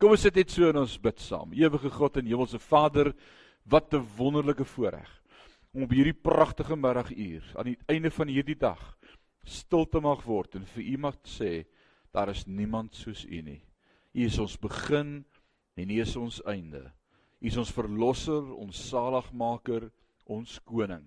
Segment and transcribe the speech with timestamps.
[0.00, 1.50] Kom ons sit net so en ons bid saam.
[1.52, 3.10] Ewige God en Hemelse Vader,
[3.68, 5.10] wat 'n wonderlike voorreg
[5.74, 8.80] om op hierdie pragtige middaguur aan die einde van hierdie dag
[9.44, 11.66] stil te mag word en vir U mag sê
[12.12, 13.60] daar is niemand soos U nie.
[14.14, 15.24] U is ons begin
[15.76, 16.92] en U is ons einde.
[17.40, 19.90] U is ons verlosser, ons saligmaker,
[20.24, 21.04] ons koning.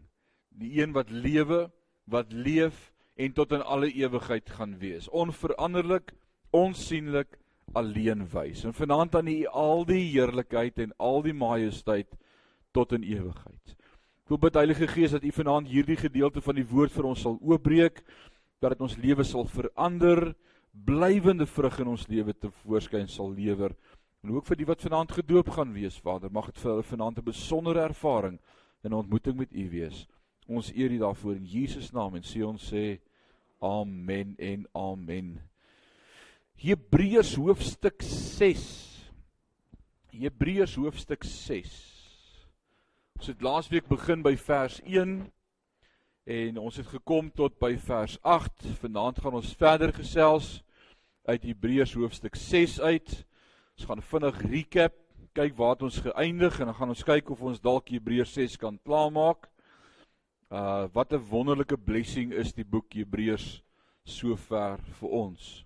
[0.49, 1.71] Die een wat lewe,
[2.05, 5.09] wat leef en tot in alle ewigheid gaan wees.
[5.09, 6.13] Onveranderlik,
[6.51, 7.39] onsienlik,
[7.73, 8.63] alleen wys.
[8.65, 12.09] En vanaand aan U al die heerlikheid en al die majesteit
[12.71, 13.75] tot in ewigheid.
[14.23, 17.21] Ek wil bid Heilige Gees dat U vanaand hierdie gedeelte van die woord vir ons
[17.25, 18.01] sal oopbreek,
[18.63, 20.31] dat dit ons lewe sal verander,
[20.71, 23.75] blywende vrug in ons lewe te voorskyn sal lewer.
[24.23, 27.19] En ook vir die wat vanaand gedoop gaan wees, Vader, mag dit vir hulle vanaand
[27.19, 28.39] 'n besondere ervaring
[28.83, 30.07] in 'n ontmoeting met U wees.
[30.47, 32.99] Ons eer U daarvoor in Jesus naam en sê ons sê
[33.59, 35.52] amen en amen.
[36.63, 38.59] Hebreërs hoofstuk 6.
[40.15, 41.71] Hebreërs hoofstuk 6.
[43.19, 45.11] Ons het laasweek begin by vers 1
[46.23, 48.63] en ons het gekom tot by vers 8.
[48.79, 50.47] Vanaand gaan ons verder gesels
[51.27, 53.11] uit Hebreërs hoofstuk 6 uit.
[53.75, 54.95] Ons gaan vinnig recap,
[55.35, 58.55] kyk waar het ons geëindig en dan gaan ons kyk of ons dalk Hebreërs 6
[58.63, 59.51] kan klaarmaak.
[60.47, 63.59] Uh wat 'n wonderlike blessing is die boek Hebreërs
[64.07, 65.65] sover vir ons.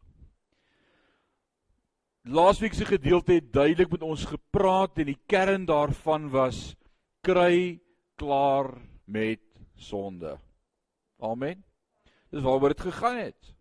[2.28, 6.76] Laasweek se gedeelte het duidelik met ons gepraat en die kern daarvan was
[7.24, 7.80] kry
[8.20, 8.74] klaar
[9.06, 9.40] met
[9.80, 10.34] sonde.
[11.24, 11.64] Amen.
[12.28, 13.54] Dis waaroor dit gegaan het.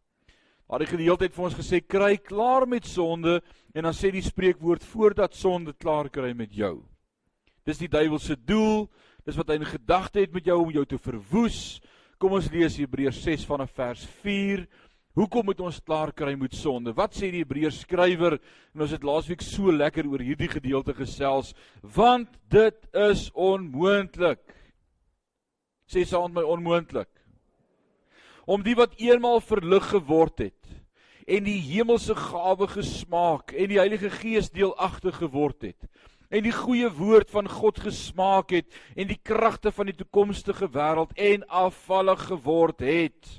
[0.67, 3.39] Daar die gedeelte het vir ons gesê kry klaar met sonde
[3.70, 6.80] en dan sê die spreekwoord voordat sonde klaar kry met jou.
[7.62, 8.89] Dis die duiwel se doel,
[9.23, 11.78] dis wat hy in gedagte het met jou om jou te verwoes.
[12.19, 14.67] Kom ons lees Hebreërs 6 vanaf vers 4.
[15.17, 16.92] Hoekom moet ons klaar kry met sonde?
[16.92, 18.36] Wat sê die Hebreërs skrywer?
[18.77, 24.45] En ons het laasweek so lekker oor hierdie gedeelte gesels, want dit is onmoontlik.
[25.89, 27.08] Sê saam met my onmoontlik
[28.46, 30.74] om die wat eenmaal verlig geword het
[31.27, 35.89] en die hemelse gawe gesmaak en die Heilige Gees deelagtig geword het
[36.30, 41.14] en die goeie woord van God gesmaak het en die kragte van die toekomstige wêreld
[41.18, 43.33] en afvallig geword het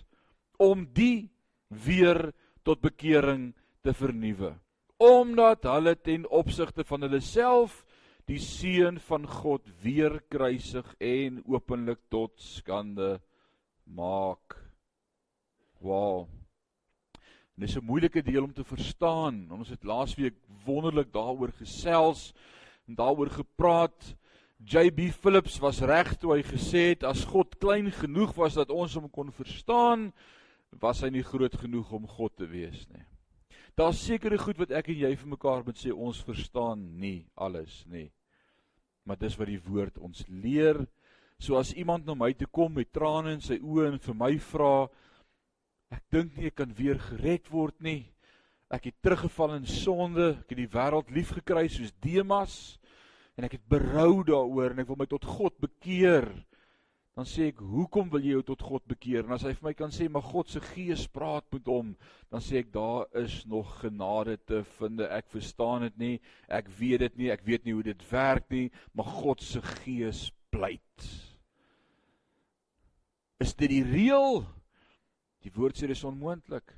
[0.60, 1.30] om die
[1.68, 2.32] weer
[2.64, 4.56] tot bekering te vernuwe
[4.98, 7.84] omdat hulle ten opsigte van hulle self
[8.26, 13.20] die seun van God weer kruisig en openlik tot skande
[13.86, 14.58] maak
[15.80, 16.28] Wow.
[17.56, 19.52] En dis 'n moeilike deel om te verstaan.
[19.52, 20.36] Ons het laasweek
[20.66, 22.34] wonderlik daaroor gesels
[22.88, 24.16] en daaroor gepraat.
[24.66, 28.94] JB Phillips was reg toe hy gesê het as God klein genoeg was dat ons
[28.94, 30.14] hom kon verstaan,
[30.82, 33.06] was hy nie groot genoeg om God te wees nie.
[33.78, 37.84] Daar's sekere goed wat ek en jy vir mekaar moet sê ons verstaan nie alles
[37.86, 38.10] nie.
[39.06, 40.82] Maar dis wat die woord ons leer.
[41.40, 44.34] So as iemand na my toe kom met trane in sy oë en vir my
[44.50, 44.88] vra,
[45.94, 48.10] Ek dink nie ek kan weer gered word nie.
[48.74, 50.34] Ek het teruggeval in sonde.
[50.42, 52.58] Ek het die wêreld liefgekry soos Demas
[53.38, 56.26] en ek het berou daaroor en ek wil my tot God bekeer.
[57.18, 59.74] Dan sê ek, "Hoekom wil jy jou tot God bekeer?" En as hy vir my
[59.74, 61.96] kan sê, "Maar God se Gees praat met hom,"
[62.30, 65.02] dan sê ek, "Daar is nog genade te vind.
[65.02, 66.22] Ek verstaan dit nie.
[66.48, 67.32] Ek weet dit nie.
[67.32, 71.34] Ek weet nie hoe dit werk nie, maar God se Gees pleit."
[73.40, 74.46] Is dit die reël?
[75.42, 76.72] Die woord sê dis onmoontlik.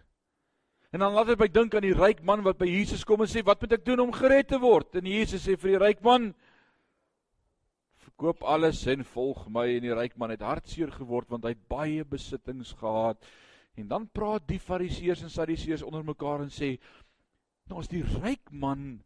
[0.91, 3.27] En dan laat dit my dink aan die ryk man wat by Jesus kom en
[3.27, 6.01] sê, "Wat moet ek doen om gered te word?" En Jesus sê vir die ryk
[6.01, 6.33] man,
[8.19, 11.68] "Verkoop alles en volg my." En die ryk man het hartseer geword want hy het
[11.72, 13.24] baie besittings gehad.
[13.80, 16.80] En dan praat die Fariseërs en Sadduseërs onder mekaar en sê,
[17.69, 19.03] "Nou as die ryk man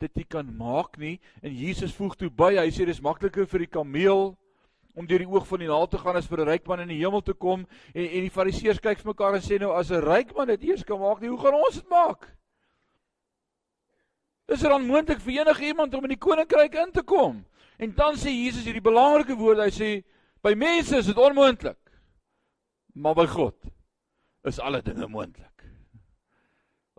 [0.00, 3.58] dit nie kan maak nie." En Jesus voeg toe by, hy sê dis makliker vir
[3.58, 4.36] die kameel
[4.96, 6.88] om deur die oog van die naal te gaan as vir 'n ryk man in
[6.88, 9.90] die hemel te kom en en die fariseërs kyk vir mekaar en sê nou as
[9.90, 12.36] 'n ryk man dit eers kan maak, nie, hoe gaan ons dit maak?
[14.48, 17.44] Is dit onmoontlik vir enige iemand om in die koninkryk in te kom?
[17.80, 19.90] En dan sê Jesus hierdie belangrike woord, hy sê
[20.44, 21.78] by mense is dit onmoontlik.
[22.92, 23.56] Maar by God
[24.44, 25.64] is alle dinge moontlik.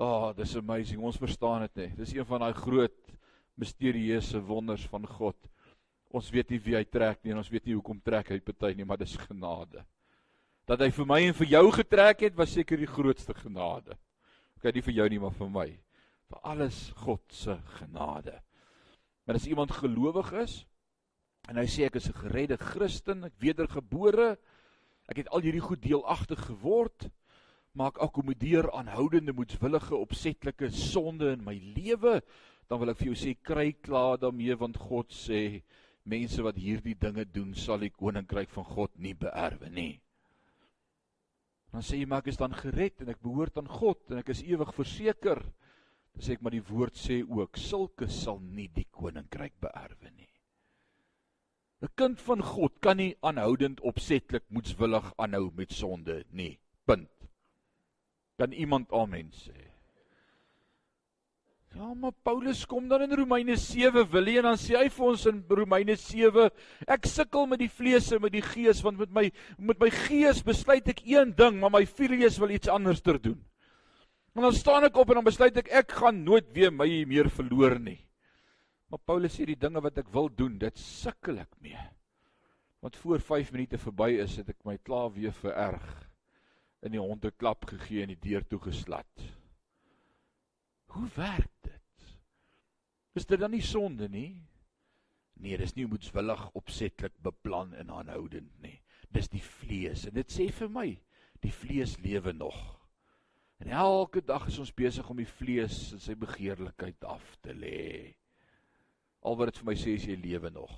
[0.01, 1.01] Oh, dis amazing.
[1.06, 1.89] Ons verstaan dit nie.
[2.00, 2.98] Dis een van daai groot
[3.62, 5.38] misterieuse wonders van God.
[6.10, 8.74] Ons weet nie wie hy trek nie en ons weet nie hoekom trek hy party
[8.75, 9.84] nie, maar dis genade.
[10.66, 13.94] Dat hy vir my en vir jou getrek het, was seker die grootste genade.
[14.57, 15.68] OK, nie vir jou nie, maar vir my.
[16.31, 18.39] Vir alles God se genade.
[19.27, 20.62] Maar as iemand gelowig is
[21.49, 24.38] en hy sê ek is 'n geredde Christen, ek wedergebore,
[25.09, 27.09] ek het al hierdie goed deelagtig geword,
[27.73, 32.21] maar ek akkommodeer aanhoudende moedswillige opsetlike sonde in my lewe,
[32.67, 35.61] dan wil ek vir jou sê kry klaar daarmee want God sê
[36.07, 39.99] mense wat hierdie dinge doen sal die koninkryk van God nie beerwe nie.
[41.71, 44.33] Dan sê jy maar ek is dan gered en ek behoort aan God en ek
[44.33, 45.43] is ewig verseker.
[46.11, 50.31] Dan sê ek maar die woord sê ook sulke sal nie die koninkryk beerwe nie.
[51.81, 56.60] 'n Kind van God kan nie aanhoudend opsetlik moetswillig aanhou met sonde nie.
[56.86, 57.10] Punt.
[58.38, 59.72] Kan iemand amen sê?
[61.72, 65.06] Ja, maar Paulus kom dan in Romeine 7 wil hy en dan sê hy vir
[65.07, 66.50] ons in Romeine 7
[66.86, 69.24] ek sukkel met die vlees en met die gees want met my
[69.57, 73.39] met my gees besluit ek een ding, maar my vlees wil iets anders ter doen.
[74.36, 77.31] En dan staan ek op en dan besluit ek ek gaan nooit weer my meer
[77.31, 78.01] verloor nie.
[78.91, 81.79] Maar Paulus sê die dinge wat ek wil doen, dit sukkel ek mee.
[82.83, 85.85] Want voor 5 minute verby is, het ek my klaar weer vererg
[86.83, 89.23] in die honde klap gegee en die deur toegeslat.
[90.91, 92.07] Hoe werk dit?
[93.15, 94.41] Is dit dan nie sonde nie?
[95.39, 98.75] Nee, dis nie moetswillig opsetlik beplan en aanhoudend nie.
[99.13, 100.88] Dis die vlees en dit sê vir my,
[101.39, 102.59] die vlees lewe nog.
[103.61, 108.17] En elke dag is ons besig om die vlees en sy begeerlikheid af te lê.
[109.21, 110.71] Al wat dit vir my sê is jy lewe nog.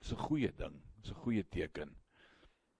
[0.00, 1.96] Dis 'n goeie ding, dis 'n goeie teken.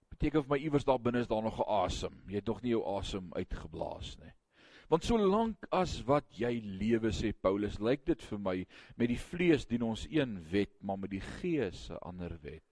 [0.09, 2.21] Beteken vir my iewers daar binne is daar nog 'n asem.
[2.27, 4.33] Jy het nog nie jou asem uitgeblaas nie.
[4.89, 8.55] Want solank as wat jy lewe sê Paulus, lyk dit vir my
[8.97, 12.63] met die vlees dien ons een wet, maar met die gees 'n ander wet.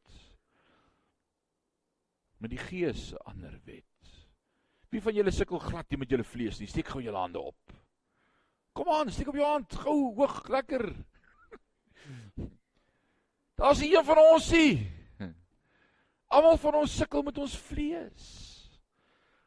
[2.39, 3.85] Met die gees 'n ander wet.
[4.89, 6.67] Wie van julle sukkel glad nie met julle vlees nie?
[6.67, 7.73] Steek gou julle hande op.
[8.73, 10.95] Kom aan, steek op jou hand, gou hoog, lekker.
[13.59, 14.85] Daar's een van ons hier.
[16.29, 18.27] Almal van ons sukkel met ons vlees.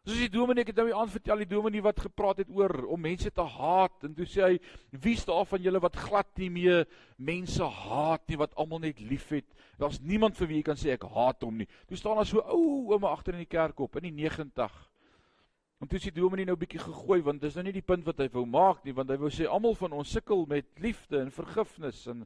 [0.03, 2.99] Soos die dominee het nou die aand vertel die dominee wat gepraat het oor om
[3.01, 6.83] mense te haat en toe sê hy wie staan van julle wat glad nie meer
[7.23, 9.47] mense haat nie wat almal net liefhet.
[9.79, 11.69] Daar's niemand vir wie jy kan sê ek haat hom nie.
[11.87, 14.75] Toe staan daar so ou ouma agter in die kerk op in die 90
[15.83, 18.21] En toe sê die dominee nou bietjie gegooi want dis nou nie die punt wat
[18.23, 21.31] hy wou maak nie want hy wou sê almal van ons sukkel met liefde en
[21.35, 22.23] vergifnis en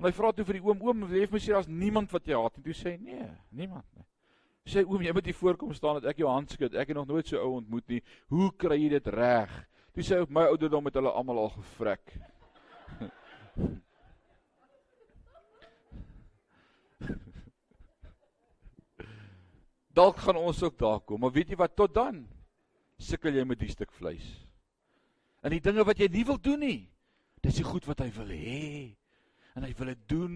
[0.00, 2.28] en hy vra toe vir die oom oom jy het my sê daar's niemand wat
[2.28, 4.04] jy haat en toe sê hy nee niemand nie.
[4.68, 7.08] Sê oom jy moet hier voorkom staan dat ek jou hand skud ek het nog
[7.08, 8.02] nooit so ou ontmoet nie.
[8.32, 9.52] Hoe kry jy dit reg?
[9.96, 12.04] Toe sê my ouderdom het hulle almal al gevrek.
[19.96, 22.28] Dalk gaan ons ook daar kom, maar weet jy wat tot dan?
[23.00, 24.26] Sukkel jy met die stuk vleis.
[25.40, 26.80] En die dinge wat jy nie wil doen nie,
[27.40, 28.96] dis die goed wat hy wil hê.
[29.58, 30.34] En hy wil dit doen.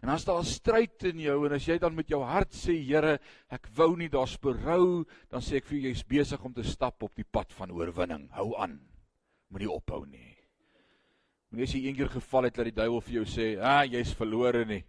[0.00, 2.72] En as daar 'n stryd in jou en as jy dan met jou hart sê,
[2.72, 3.18] Here,
[3.50, 7.02] ek wou nie daar's berou, dan sê ek vir jou jy's besig om te stap
[7.02, 8.30] op die pad van oorwinning.
[8.30, 8.80] Hou aan.
[9.50, 10.36] Moenie ophou nie.
[11.50, 14.64] Moenie as jy eendag geval het dat die duiwel vir jou sê, "Ah, jy's verlore
[14.64, 14.84] nie."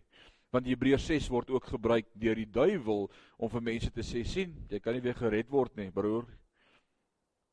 [0.51, 4.65] Want Hebreërs 6 word ook gebruik deur die duiwel om vir mense te sê, "Sien,
[4.69, 6.25] jy kan nie weer gered word nie, broer.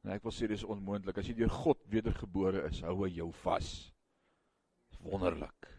[0.03, 1.19] En ek wil sê dis onmoontlik.
[1.19, 3.69] As jy deur God wedergebore is, hou hy jou vas.
[5.03, 5.71] Wonderlik.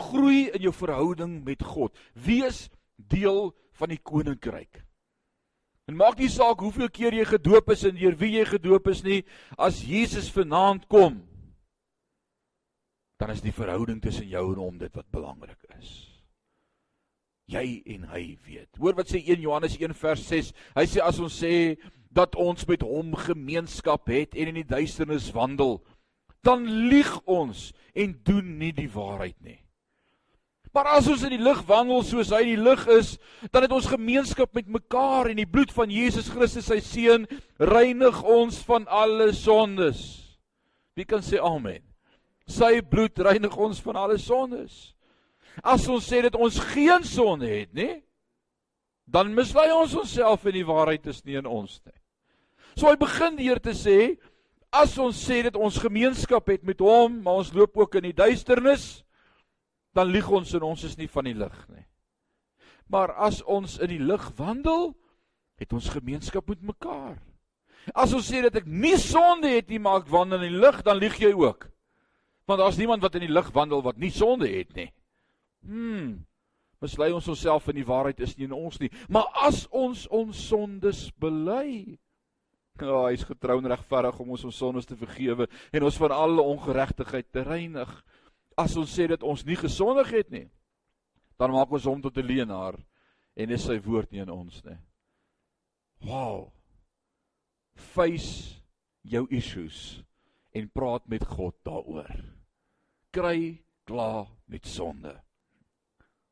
[0.00, 1.96] Groei in jou verhouding met God.
[2.14, 3.50] Wees deel
[3.80, 4.82] van die koninkryk.
[5.88, 9.00] En maak nie saak hoeveel keer jy gedoop is en deur wie jy gedoop is
[9.02, 9.24] nie,
[9.58, 11.16] as Jesus vanaand kom,
[13.20, 15.90] dan is die verhouding tussen jou en hom dit wat belangrik is.
[17.50, 17.64] Jy
[17.96, 18.70] en hy weet.
[18.78, 20.52] Hoor wat sê 1 Johannes 1 vers 6.
[20.76, 21.52] Hy sê as ons sê
[22.10, 25.78] dat ons met hom gemeenskap het en in die duisternis wandel,
[26.42, 29.60] dan lieg ons en doen nie die waarheid nie.
[30.74, 33.16] Maar as ons in die lig wandel soos hy in die lig is,
[33.50, 37.26] dan het ons gemeenskap met mekaar en die bloed van Jesus Christus sy seun
[37.58, 40.02] reinig ons van alle sondes.
[40.94, 41.82] Wie kan sê amen?
[42.50, 44.92] Sy bloed reinig ons van alle sondes.
[45.62, 47.90] As ons sê dat ons geen sonde het, nê?
[49.10, 51.99] Dan mislei ons onsself en die waarheid is nie in ons nie.
[52.76, 54.16] So hy begin hier te sê
[54.70, 58.16] as ons sê dat ons gemeenskap het met hom, maar ons loop ook in die
[58.16, 59.02] duisternis,
[59.94, 61.86] dan lieg ons en ons is nie van die lig nie.
[62.90, 64.92] Maar as ons in die lig wandel,
[65.60, 67.18] het ons gemeenskap met mekaar.
[67.94, 70.80] As ons sê dat ek nie sonde het nie, maar ek wandel in die lig,
[70.86, 71.68] dan lieg jy ook.
[72.50, 74.88] Want daar's niemand wat in die lig wandel wat nie sonde het nie.
[75.66, 76.20] Hmm.
[76.80, 78.90] Mislei ons onsself in die waarheid is nie in ons nie.
[79.12, 81.98] Maar as ons ons sondes bely,
[82.80, 86.14] Ja, oh, hy's getrou en regverdig om ons ons sondes te vergewe en ons van
[86.16, 87.90] alle ongeregtigheid te reinig.
[88.56, 90.46] As ons sê dat ons nie gesondig het nie,
[91.38, 92.76] dan maak ons hom tot 'n leienaar
[93.36, 94.78] en is sy woord nie in ons nie.
[96.04, 96.52] Wow.
[97.74, 98.60] Face
[99.02, 100.02] jou issues
[100.52, 102.30] en praat met God daaroor.
[103.10, 105.14] kry klaar met sonde.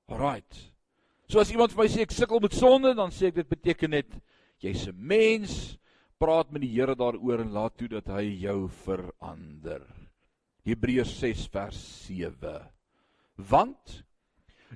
[0.06, 0.72] Alraight.
[1.28, 3.92] So as iemand vir my sê ek sukkel met sonde, dan sê ek dit beteken
[3.92, 4.14] net
[4.62, 5.76] jy's 'n mens,
[6.18, 9.84] praat met die Here daaroor en laat toe dat hy jou verander.
[10.66, 12.58] Hebreërs 6 vers 7.
[13.48, 14.02] Want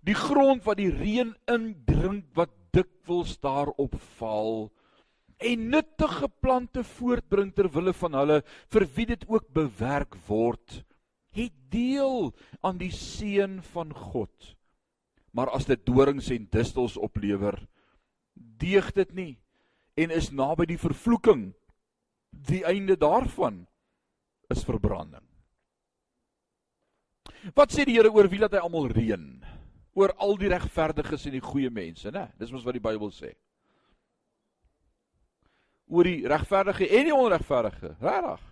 [0.06, 4.70] die grond wat die reën indrink wat dikwels daarop val
[5.42, 8.38] en nuttige plante voortbring ter wille van hulle
[8.72, 10.78] vir wie dit ook bewerk word
[11.37, 12.30] het deel
[12.64, 14.54] aan die seën van God
[15.37, 17.58] maar as dit dorings en distels oplewer
[18.62, 19.32] deeg dit nie
[19.96, 21.50] en is naby die vervloeking
[22.30, 23.62] die einde daarvan
[24.52, 25.25] is verbranding
[27.56, 29.26] wat sê die Here oor wie laat hy almal reën
[29.99, 32.28] oor al die regverdiges en die goeie mense, né?
[32.40, 33.34] Dis mos wat die Bybel sê.
[35.92, 38.49] Oor die regverdige en die onregverdige, regtig.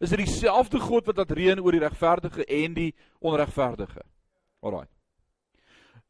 [0.00, 2.90] Is dit dieselfde God wat laat reën oor die regverdige en die
[3.20, 4.02] onregverdige?
[4.64, 4.88] Alraai.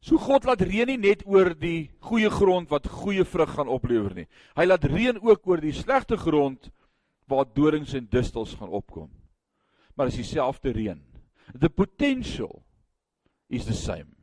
[0.03, 4.13] So God laat reën nie net oor die goeie grond wat goeie vrug gaan oplewer
[4.13, 4.27] nie.
[4.57, 6.69] Hy laat reën ook oor die slegte grond
[7.29, 9.09] waar dorings en distels gaan opkom.
[9.95, 11.01] Maar dis dieselfde reën.
[11.57, 12.63] The potential
[13.49, 14.13] is the same.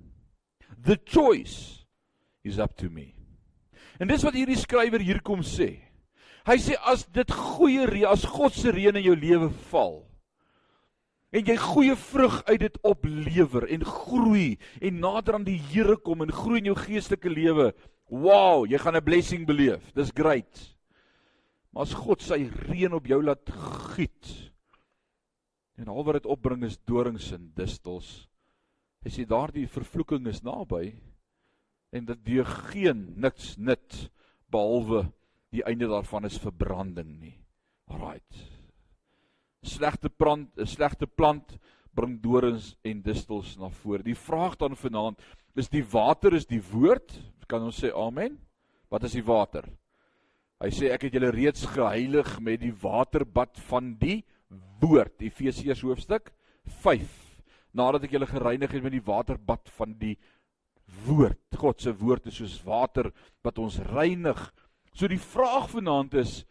[0.78, 1.86] The choice
[2.42, 3.14] is up to me.
[3.98, 5.74] En dis wat hierdie skrywer hier kom sê.
[6.46, 10.02] Hy sê as dit goeie reën, as God se reën in jou lewe val
[11.32, 16.22] en jy goeie vrug uit dit oplewer en groei en nader aan die Here kom
[16.22, 17.72] en groei in jou geestelike lewe,
[18.12, 19.92] wow, jy gaan 'n blessing beleef.
[19.94, 20.76] Dis great.
[21.72, 23.48] Maar as God sy reën op jou laat
[23.96, 24.52] giet
[25.76, 28.28] en al wat dit opbring is dorings en distels,
[29.02, 30.92] Hy sê daardie vervloeking is naby
[31.92, 33.96] en dit deur geen niks nut
[34.52, 35.08] behalwe
[35.52, 37.34] die einde daarvan is verbranding nie.
[37.90, 38.51] Alraight.
[39.62, 41.58] Slegte plant, 'n slegte plant
[41.94, 44.02] bring dorings en distels na vore.
[44.02, 45.20] Die vraag dan vanaand
[45.56, 47.12] is die water is die woord?
[47.46, 48.38] Kan ons sê amen?
[48.90, 49.64] Wat is die water?
[50.62, 54.22] Hy sê ek het julle reeds geheilig met die waterbad van die
[54.80, 55.20] woord.
[55.20, 56.32] Efesiërs hoofstuk
[56.82, 57.18] 5
[57.72, 60.16] nadat ek julle gereinig het met die waterbad van die
[61.06, 61.40] woord.
[61.56, 63.10] God se woord is soos water
[63.44, 64.38] wat ons reinig.
[64.92, 66.42] So die vraag vanaand is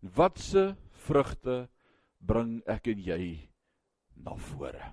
[0.00, 0.72] watse
[1.04, 1.66] vrugte
[2.22, 3.22] bring ek en jy
[4.22, 4.92] na vore?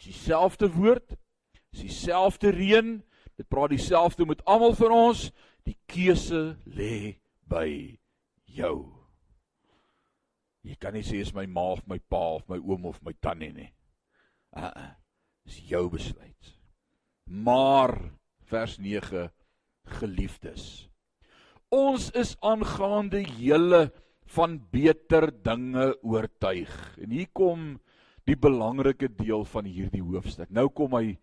[0.00, 1.16] Dieselfde woord,
[1.76, 2.96] dieselfde reën,
[3.36, 5.28] dit praat dieselfde met almal van ons.
[5.66, 7.18] Die keuse lê
[7.50, 7.96] by
[8.56, 8.76] jou.
[10.66, 13.14] Jy kan nie sê is my ma of my pa of my oom of my
[13.22, 13.70] tannie nie.
[14.56, 14.92] Uh, uh
[15.46, 16.48] dis jou besluit.
[17.30, 17.92] Maar
[18.50, 19.28] vers 9
[20.00, 20.88] geliefdes.
[21.70, 23.84] Ons is aangaande julle
[24.34, 26.72] van beter dinge oortuig.
[27.02, 27.76] En hier kom
[28.26, 30.50] die belangrike deel van hierdie hoofstuk.
[30.50, 31.16] Nou kom hy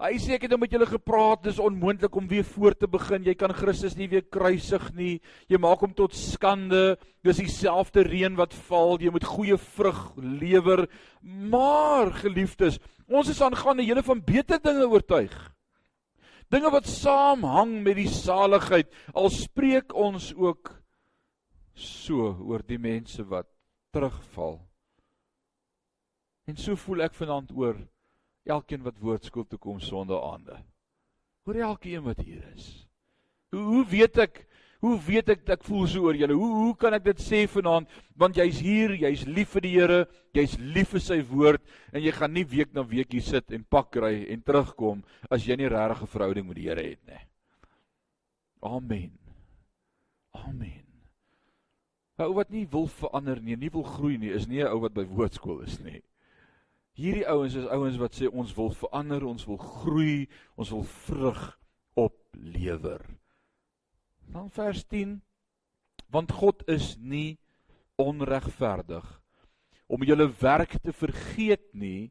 [0.00, 3.26] Hy sê ek het nou met julle gepraat, dis onmoontlik om weer voor te begin.
[3.26, 5.18] Jy kan Christus nie weer kruisig nie.
[5.52, 6.94] Jy maak hom tot skande.
[7.20, 8.96] Dis dieselfde reën wat val.
[8.96, 10.86] Jy moet goeie vrug lewer.
[11.20, 12.80] Maar geliefdes,
[13.12, 15.36] ons is aangaande julle van beter dinge oortuig.
[16.48, 18.88] Dinge wat saamhang met die saligheid.
[19.12, 20.79] Al spreek ons ook
[21.80, 23.48] so oor die mense wat
[23.94, 24.60] terugval.
[26.48, 27.78] En so voel ek vanaand oor
[28.50, 30.56] elkeen wat woordskool toe kom sonder aande.
[31.46, 32.70] Oor elkeen wat hier is.
[33.54, 34.46] Hoe hoe weet ek
[34.80, 36.36] hoe weet ek ek voel so oor julle?
[36.40, 40.00] Hoe hoe kan ek dit sê vanaand want jy's hier, jy's lief vir die Here,
[40.36, 43.66] jy's lief vir sy woord en jy gaan nie week na week hier sit en
[43.66, 47.24] pak kry en terugkom as jy nie regtig 'n verhouding met die Here het nie.
[48.62, 49.18] Amen.
[50.34, 50.89] Amen.
[52.20, 54.94] Ou wat nie wil verander nie, nie wil groei nie, is nie 'n ou wat
[54.94, 56.02] by woordskool is nie.
[56.92, 61.58] Hierdie ouens is ouens wat sê ons wil verander, ons wil groei, ons wil vrug
[61.94, 63.00] oplewer.
[64.32, 65.20] Dan vers 10
[66.10, 67.38] want God is nie
[68.00, 69.06] onregverdig
[69.90, 72.10] om julle werk te vergeet nie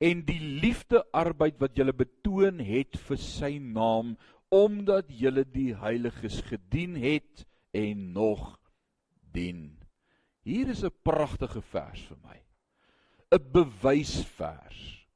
[0.00, 4.14] en die liefde arbeid wat julle betoon het vir sy naam
[4.54, 7.44] omdat julle die heiliges gedien het
[7.76, 8.54] en nog
[9.32, 9.78] dien.
[10.42, 12.38] Hier is 'n pragtige vers vir my.
[13.32, 15.06] 'n bewysvers.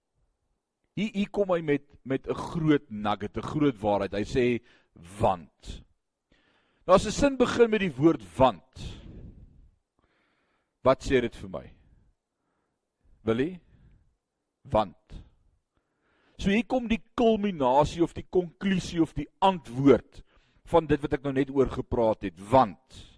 [0.95, 4.13] Hier hier kom hy met met 'n groot nugget, 'n groot waarheid.
[4.13, 4.63] Hy sê
[5.21, 5.83] want.
[6.87, 9.01] Nou as 'n sin begin met die woord want.
[10.83, 11.71] Wat sê dit vir my?
[13.25, 13.61] Willie?
[14.63, 14.97] Want.
[16.39, 20.23] So hier kom die kulminasie of die konklusie of die antwoord
[20.65, 23.12] van dit wat ek nou net oor gepraat het, want.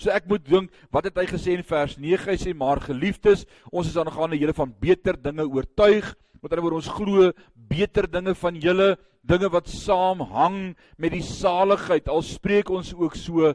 [0.00, 2.24] So ek moet dink, wat het hy gesê in vers 9?
[2.30, 6.08] Hy sê maar geliefdes, ons is aangaande julle van beter dinge oortuig.
[6.40, 7.28] Met ander woorde ons glo
[7.70, 12.08] beter dinge van julle, dinge wat saamhang met die saligheid.
[12.08, 13.52] Al spreek ons ook so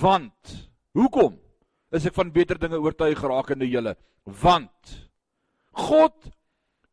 [0.00, 0.56] want.
[0.98, 1.38] Hoekom?
[1.94, 3.94] Is ek van beter dinge oortuig rakende julle?
[4.26, 4.96] Want
[5.78, 6.16] God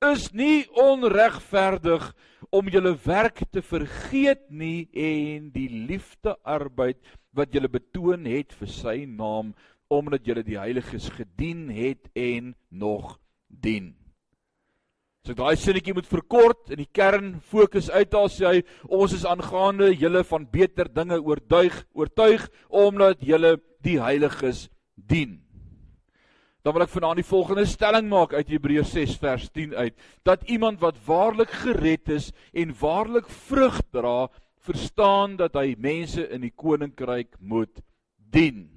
[0.02, 2.08] is nie onregverdig
[2.50, 6.98] om julle werk te vergeet nie en die liefde arbeid
[7.38, 9.54] wat julle betoon het vir sy naam
[9.94, 13.92] omdat julle die heiliges gedien het en nog dien.
[15.22, 19.92] So daai sinnetjie moet verkort en die kern fokus uithaal sê hy ons is aangaande
[19.94, 24.66] julle van beter dinge oortuig oortuig omdat julle die heiliges
[24.96, 25.44] dien.
[26.62, 29.96] Dan wil ek vanaand die volgende stelling maak uit Hebreërs 6 vers 10 uit
[30.28, 34.30] dat iemand wat waarlik gered is en waarlik vrug dra
[34.62, 37.82] verstaan dat hy mense in die koninkryk moet
[38.32, 38.68] dien.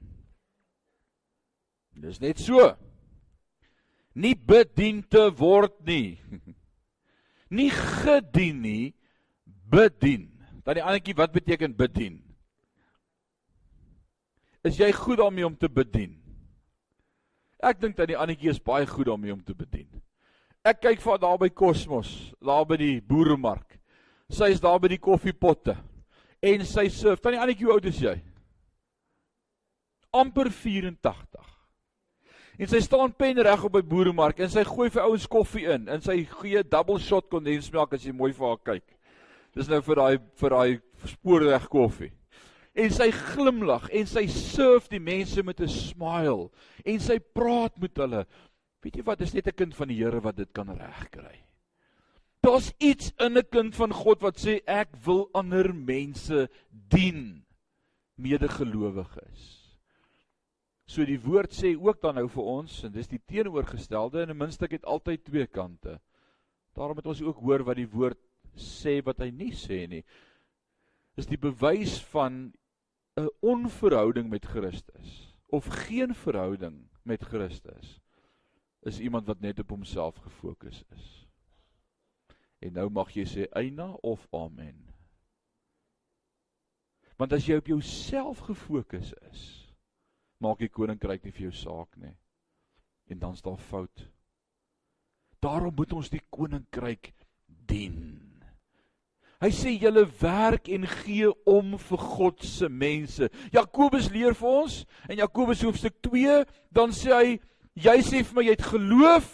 [1.95, 2.73] Dis net so.
[4.15, 6.17] Nie bedien te word nie.
[7.55, 8.95] Nie gedien nie,
[9.71, 10.31] bedien.
[10.65, 12.17] Dan die andertjie wat beteken bedien?
[14.65, 16.24] Is jy goed daarmee om te bedien?
[17.65, 19.89] Ek dink dat die andertjie is baie goed daarmee om te bedien.
[20.65, 22.11] Ek kyk vir daar by Cosmos,
[22.45, 23.79] daar by die boeremark.
[24.33, 25.77] Sy is daar by die koffiepotte
[26.45, 27.21] en sy surf.
[27.21, 28.15] Tannie Annetjie, hoe oud is jy?
[30.15, 31.51] amper 84.
[32.55, 35.89] En sy staan pen reg op by boeremark en sy gooi vir ouens koffie in
[35.91, 38.85] en sy gee double shot kondensmelk as jy mooi vir haar kyk.
[39.59, 42.13] Dis nou vir daai vir daai spoorweg koffie.
[42.75, 46.51] En sy glimlag en sy surf die mense met 'n smile
[46.85, 48.27] en sy praat met hulle.
[48.83, 51.45] Weet jy wat, dis net 'n kind van die Here wat dit kan regkry.
[52.43, 57.45] Daar's iets in 'n kind van God wat sê ek wil ander mense dien
[58.17, 59.65] medegelowiges.
[60.87, 64.37] So die woord sê ook dan nou vir ons en dis die teenoorgestelde en 'n
[64.37, 66.01] minstuk het altyd twee kante.
[66.75, 68.19] Daarom het ons ook hoor wat die woord
[68.57, 70.05] sê wat hy nie sê nie.
[71.17, 72.53] Is die bewys van
[73.17, 78.01] 'n onverhouding met Christus of geen verhouding met Christus
[78.81, 81.29] is iemand wat net op homself gefokus is.
[82.59, 84.95] En nou mag jy sê eina of amen.
[87.17, 89.43] Want as jy op jouself gefokus is,
[90.43, 92.17] maak die koninkryk nie vir jou saak nie.
[93.07, 94.09] En dan's daar fout.
[95.39, 97.13] Daarom moet ons die koninkryk
[97.47, 98.24] dien.
[99.43, 103.29] Hy sê julle werk en gee om vir God se mense.
[103.53, 106.45] Jakobus leer vir ons in Jakobus hoofstuk 2,
[106.75, 107.33] dan sê hy
[107.75, 109.33] jy sê vir my jy het geloof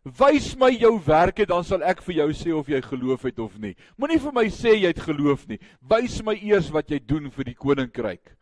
[0.00, 3.56] Wys my jou werke dan sal ek vir jou sê of jy geloof het of
[3.60, 3.74] nie.
[4.00, 5.58] Moenie vir my sê jy het geloof nie.
[5.84, 8.32] Wys my eers wat jy doen vir die koninkryk.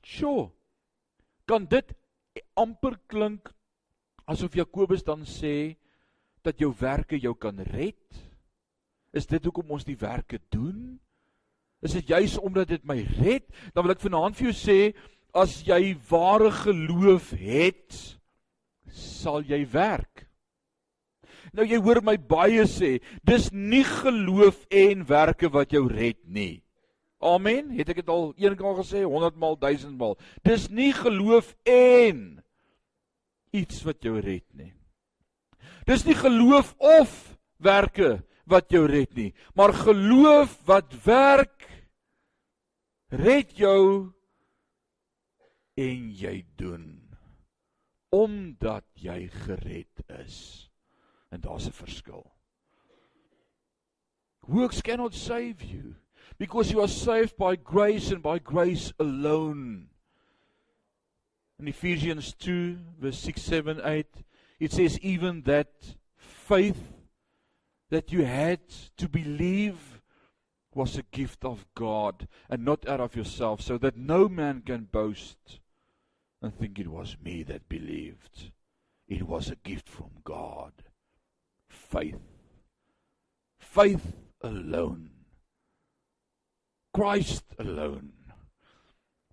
[0.00, 0.48] Sjoe.
[1.44, 1.92] Kan dit
[2.56, 3.52] amper klink
[4.28, 5.76] asof Jakobus dan sê
[6.40, 8.00] dat jou werke jou kan red?
[9.18, 10.98] Is dit hoekom ons die werke doen?
[11.82, 13.46] Is dit juis omdat dit my red?
[13.74, 14.78] Dan wil ek vanaand vir jou sê
[15.36, 17.98] as jy ware geloof het,
[18.90, 20.24] sal jy werk.
[21.54, 26.60] Nou jy hoor my baie sê, dis nie geloof en werke wat jou red nie.
[27.18, 27.72] Amen.
[27.74, 30.14] Het ek dit al eendag gesê 100 maal 1000 maal.
[30.46, 32.38] Dis nie geloof en
[33.56, 34.72] iets wat jou red nie.
[35.88, 37.14] Dis nie geloof of
[37.64, 38.20] werke
[38.50, 41.66] wat jou red nie, maar geloof wat werk
[43.08, 44.12] red jou
[45.78, 46.88] en jy doen
[48.08, 50.70] omdat jy gered is.
[51.28, 52.24] En daar's 'n verskil.
[54.40, 55.94] Works cannot save you
[56.38, 59.90] because you are saved by grace and by grace alone.
[61.58, 64.24] In Ephesians 2 verse 6 7 8
[64.58, 66.97] it says even that faith
[67.90, 68.60] that you had
[68.96, 70.02] to believe
[70.74, 74.84] was a gift of God and not out of yourself so that no man can
[74.84, 75.60] boast
[76.40, 78.52] and think it was me that believed.
[79.08, 80.72] It was a gift from God.
[81.68, 82.20] Faith.
[83.58, 85.10] Faith alone.
[86.94, 88.12] Christ alone.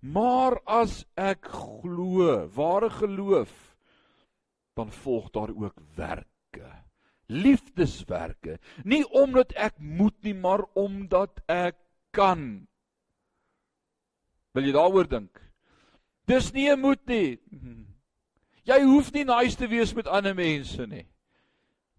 [0.00, 3.76] Maar as ek glo, ware geloof,
[4.74, 6.85] dan volg daar ook werke.
[7.26, 11.78] Liefdeswerke, nie omdat ek moet nie, maar omdat ek
[12.14, 12.66] kan.
[14.54, 15.42] Wil jy daaroor dink?
[16.26, 17.38] Dis nie 'n moet nie.
[18.70, 21.06] Jy hoef nie nice te wees met ander mense nie.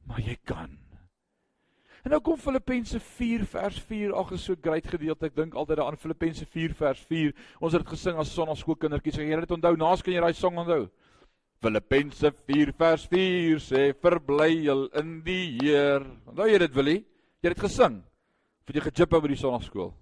[0.04, 0.74] Maar jy kan.
[2.04, 5.28] En nou kom Filippense 4 vers 4, ag is so great gedeelte.
[5.28, 7.34] Ek dink altyd daaraan Filippense 4 vers 4.
[7.60, 9.18] Ons het dit gesing as sonnaskoolkindertjies.
[9.20, 9.74] Ek het dit onthou.
[9.80, 10.86] Naas kan jy daai song onthou.
[11.62, 16.06] Filippense 4 vers 4 sê verbly jul in die Heer.
[16.30, 17.00] Onthou jy dit, Willie?
[17.42, 18.02] Jy het gesing.
[18.68, 19.94] Vir jy gejip by die sonnaskool.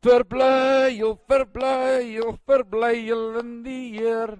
[0.00, 4.38] Verbly jul, verbly jul, verbly jul in die Heer.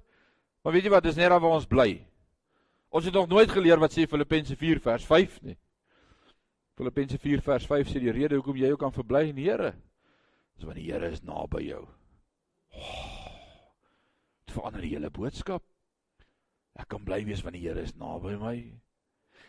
[0.65, 1.05] Maar weet jy wat?
[1.05, 1.91] Dis net daar waar ons bly.
[2.91, 5.59] Ons het nog nooit geleer wat sê Filippense 4 vers 5 nie.
[6.81, 9.75] Filippense 4 vers 5 sê die rede hoekom jy ook kan verbly in die Here
[10.61, 11.87] is want die Here is naby jou.
[12.77, 13.10] Oh,
[14.51, 15.63] dit verander die hele boodskap.
[16.79, 18.57] Ek kan bly wees want die Here is naby my.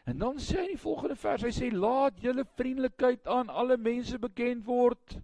[0.10, 3.78] En dan sê hy in die volgende vers, hy sê laat julle vriendelikheid aan alle
[3.82, 5.18] mense bekend word.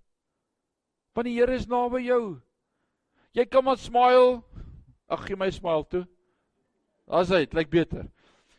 [1.18, 2.38] Want die Here is naby jou.
[3.38, 4.42] Jy kan maar smile.
[5.10, 6.06] Ag gee my smile toe.
[7.08, 8.08] Daar's hy, dit lyk beter.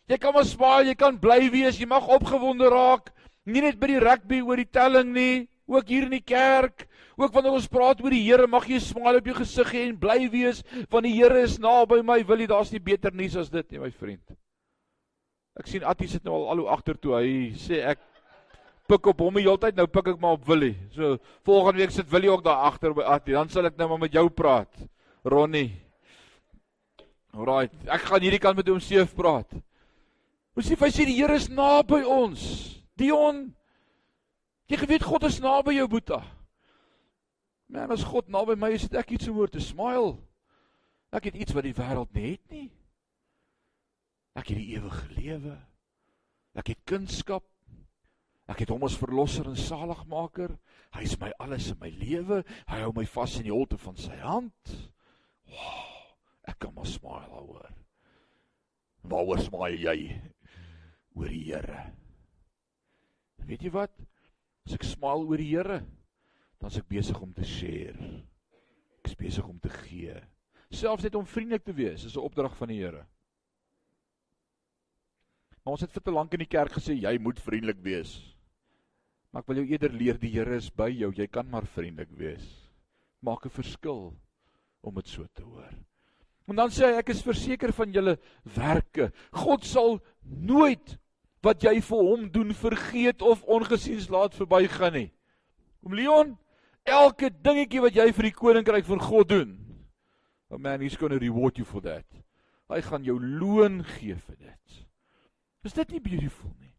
[0.09, 3.11] Jy kan maar smile, jy kan bly wees, jy mag opgewonde raak,
[3.45, 6.87] nie net by die rugby oor die telling nie, ook hier in die kerk,
[7.19, 9.89] ook wanneer ons praat oor die Here, mag jy 'n smile op jou gesig hê
[9.89, 12.23] en bly wees want die Here is naby my.
[12.23, 14.23] Wil jy daar's nie beter nuus as dit nie, my vriend.
[15.59, 17.15] Ek sien Attie sit nou al al hoe agtertoe.
[17.19, 17.99] Hy sê ek
[18.89, 20.77] pik op hom die hele tyd, nou pik ek maar op Willie.
[20.95, 23.35] So volgende week sit Willie ook daar agter by Attie.
[23.35, 24.71] Dan sal ek nou maar met jou praat.
[25.25, 25.73] Ronnie.
[27.35, 29.51] Alraai, ek gaan hierdie kant met hom seef praat.
[30.57, 32.41] Ons sê sê die Here is naby ons.
[32.99, 33.55] Dion,
[34.67, 36.23] jy geweet God is naby jou boeta.
[37.69, 40.17] Man, as God naby my is, het ek iets om oor te smile.
[41.13, 42.69] Ek het iets wat die wêreld net nie.
[44.39, 45.57] Ek het die ewige lewe.
[46.57, 47.45] Ek het kunskap.
[48.49, 50.55] Ek het hom as verlosser en saligmaker.
[50.97, 52.41] Hy is my alles in my lewe.
[52.71, 54.75] Hy hou my vas in die holte van sy hand.
[55.53, 55.85] Wow.
[56.49, 57.69] Ek kan maar smile daaroor.
[59.09, 59.99] Waaroor smaai jy?
[61.17, 61.83] Oor die Here.
[63.49, 63.93] Weet jy wat?
[64.65, 65.83] As ek smile oor die Here,
[66.59, 68.09] dan is ek besig om te share.
[69.01, 70.17] Ek is besig om te gee.
[70.71, 73.07] Selfs net om vriendelik te wees, is 'n opdrag van die Here.
[75.65, 78.35] Maar ons het vir te lank in die kerk gesê jy moet vriendelik wees.
[79.33, 81.13] Maar ek wil jou eerder leer die Here is by jou.
[81.13, 82.47] Jy kan maar vriendelik wees.
[83.21, 84.17] Maak 'n verskil
[84.83, 85.75] om dit so te hoor.
[86.49, 89.13] En dan sê hy ek is verseker van julle werke.
[89.33, 90.99] God sal nooit
[91.43, 95.13] wat jy vir hom doen vergeet of ongesiens laat verbygaan nie.
[95.83, 96.39] Kom Leon,
[96.85, 99.53] elke dingetjie wat jy vir die koninkryk van God doen.
[100.51, 102.07] Oh man, he's going to reward you for that.
[102.69, 104.81] Hy gaan jou loon gee vir dit.
[105.65, 106.75] Is dit nie beautiful nie?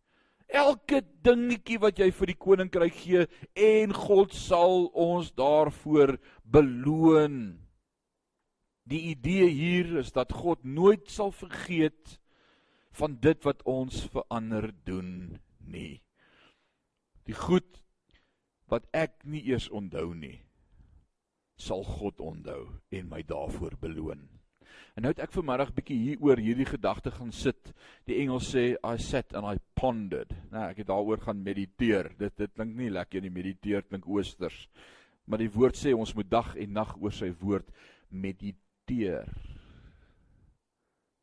[0.49, 7.59] Elke dingetjie wat jy vir die koninkryk gee en God sal ons daarvoor beloon.
[8.89, 12.17] Die idee hier is dat God nooit sal vergeet
[12.97, 16.01] van dit wat ons vir ander doen nie.
[17.29, 17.77] Die goed
[18.71, 20.39] wat ek nie eers onthou nie,
[21.59, 24.27] sal God onthou en my daarvoor beloon.
[24.95, 27.71] En nou het ek vanmiddag bietjie hier oor hierdie gedagte gaan sit.
[28.09, 30.33] Die Engels sê I sat and I pondered.
[30.51, 32.11] Nou ek het daaroor gaan mediteer.
[32.19, 34.65] Dit dit klink nie lekker nie, mediteer klink oosters.
[35.29, 37.69] Maar die woord sê ons moet dag en nag oor sy woord
[38.09, 39.29] mediteer.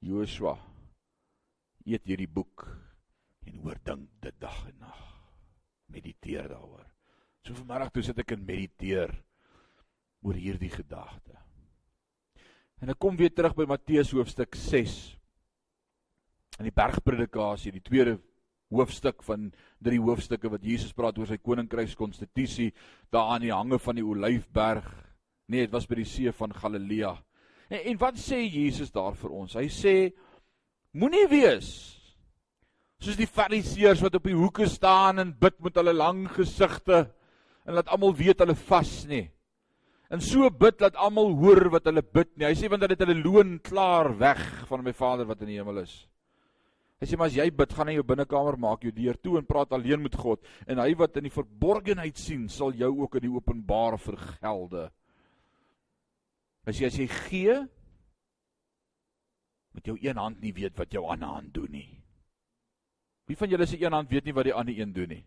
[0.06, 0.56] Joshua
[1.86, 2.66] eet hierdie boek
[3.46, 5.02] en oordink dit dag en nag.
[5.92, 6.95] Mediteer daaroor.
[7.46, 9.12] So vanmiddag toe sit ek en mediteer
[10.26, 11.36] oor hierdie gedagte.
[12.82, 14.96] En ek kom weer terug by Matteus hoofstuk 6.
[16.58, 18.16] In die bergpredikasie, die tweede
[18.74, 22.72] hoofstuk van drie hoofstukke wat Jesus praat oor sy koninkrykskonstitusie
[23.14, 24.88] daar aan die hange van die Olyfberg.
[25.46, 27.12] Nee, dit was by die see van Galilea.
[27.70, 29.54] En, en wat sê Jesus daar vir ons?
[29.54, 29.94] Hy sê
[30.98, 31.70] moenie wees
[32.98, 37.04] soos die fariseërs wat op die hoeke staan en bid met hulle lang gesigte
[37.66, 39.26] en laat almal weet hulle vas nie.
[40.10, 42.46] En so bid dat almal hoor wat hulle bid nie.
[42.46, 45.58] Hy sê want dat dit hulle loon klaar weg van my Vader wat in die
[45.58, 45.96] hemel is.
[47.02, 49.48] Hy sê maar as jy bid, gaan in jou binnekamer maak jou deur toe en
[49.48, 53.26] praat alleen met God en hy wat in die verborgenheid sien, sal jou ook in
[53.26, 54.86] die openbaar vergelde.
[56.66, 57.58] As jy as jy gee
[59.76, 61.88] met jou een hand nie weet wat jou ander hand doen nie.
[63.28, 65.24] Wie van julle se een hand weet nie wat die ander een doen nie?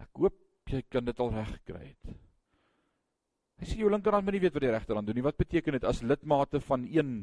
[0.00, 0.36] Ek hoop
[0.70, 2.18] jy kan dit al reg kry het.
[3.60, 5.26] Hy sê jou linkerhand moet nie weet wat die regterhand doen nie.
[5.26, 7.14] Wat beteken dit as lidmate van een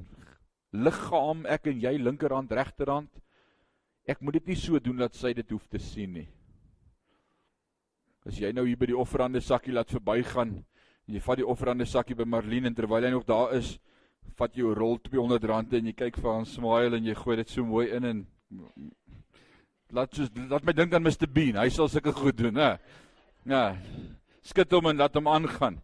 [0.76, 3.10] liggaam ek en jy linkerhand regterhand?
[4.08, 6.28] Ek moet dit nie so doen dat sy dit hoef te sien nie.
[8.28, 10.60] As jy nou hier by die offerande sakkie laat verbygaan
[11.08, 13.78] Jy vat die offerande sakkie by Marlene en terwyl hy nog daar is,
[14.36, 17.50] vat jy 'n rol R200 en jy kyk vir haar smile en jy gooi dit
[17.50, 18.26] so mooi in en
[19.96, 21.60] laat soos laat my dink aan Mr Bean.
[21.60, 22.76] Hy sal sulke goed doen, hè.
[23.48, 23.76] Ja.
[24.48, 25.80] Skud hom en laat hom aangaan.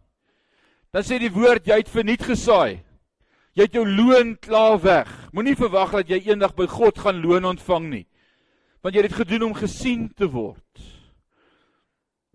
[0.94, 2.82] Dan sê die woord jy het verniet gesaai.
[3.54, 5.10] Jy het jou loon klaar weg.
[5.34, 8.04] Moenie verwag dat jy eendag by God gaan loon ontvang nie.
[8.82, 10.82] Want jy het dit gedoen om gesien te word.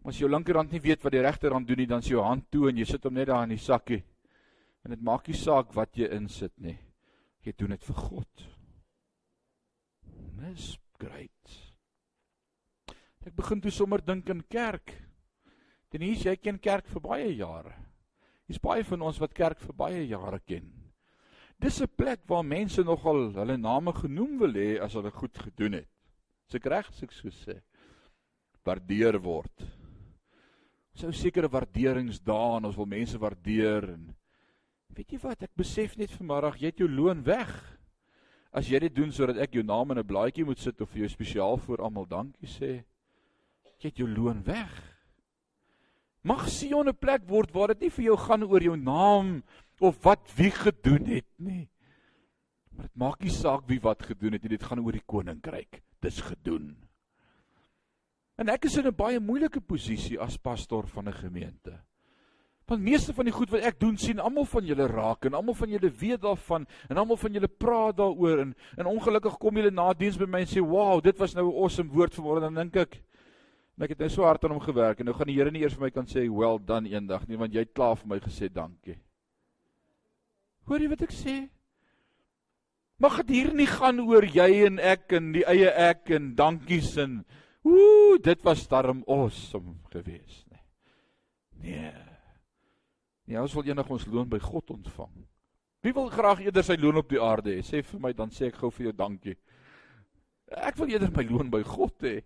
[0.07, 2.69] As jou linkerhand nie weet wat die regterhand doen nie, dan is jou hand toe
[2.69, 3.99] en jy sit hom net daar in die sakkie.
[4.87, 6.77] En dit maak nie saak wat jy insit nie.
[7.45, 8.45] Jy doen dit vir God.
[10.39, 11.58] Dis great.
[13.29, 14.95] Ek begin toe sommer dink in kerk.
[15.93, 17.75] Denise, jy ken kerk vir baie jare.
[18.49, 20.65] Hier's baie van ons wat kerk vir baie jare ken.
[21.61, 25.73] Dis 'n plek waar mense nogal hulle name genoem wil hê as hulle goed gedoen
[25.73, 25.89] het.
[26.47, 27.61] As ek reg ek so sê,
[28.65, 29.61] waardeer word.
[30.95, 34.15] Ons hou sekere waarderingsdae en ons wil mense waardeer en
[34.95, 37.77] weet jy wat, ek besef net vanmiddag jy het jou loon weg.
[38.51, 41.01] As jy dit doen sodat ek jou naam in 'n blaadjie moet sit of vir
[41.01, 42.88] jou spesiaal voor almal dankie sê,
[43.83, 44.71] jy het jou loon weg.
[46.23, 49.43] Mag Sion 'n plek word waar dit nie vir jou gaan oor jou naam
[49.79, 51.69] of wat wie gedoen het nie.
[52.75, 55.81] Maar dit maak nie saak wie wat gedoen het nie, dit gaan oor die koninkryk.
[56.01, 56.75] Dis gedoen.
[58.37, 61.79] En ek is in 'n baie moeilike posisie as pastoor van 'n gemeente.
[62.69, 65.55] Want meeste van die goed wat ek doen sien almal van julle raak en almal
[65.57, 69.71] van julle weet daarvan en almal van julle praat daaroor en en ongelukkig kom julle
[69.71, 72.53] na diens by my en sê, "Wow, dit was nou 'n awesome woord vanmôre." Dan
[72.53, 73.01] dink ek,
[73.79, 75.61] en ek het nou so hard aan hom gewerk en nou gaan die Here nie
[75.63, 78.19] eers vir my kan sê, "Well done" eendag nie, want jy het klaar vir my
[78.19, 78.97] gesê dankie.
[80.67, 81.49] Hoor jy wat ek sê?
[82.99, 86.97] Mag dit hier nie gaan oor jy en ek en die eie ek en dankies
[86.97, 87.25] en
[87.63, 90.61] ooh, dit was darm awesome geweest, nee.
[91.61, 91.93] Nee.
[93.25, 95.25] Nee, ons wil eendag ons loon by God ontvang.
[95.81, 97.61] Wie wil graag eerder sy loon op die aarde hê?
[97.63, 99.35] Sê vir my dan sê ek gou vir jou dankie.
[100.49, 102.17] Ek wil eerder my loon by God hê.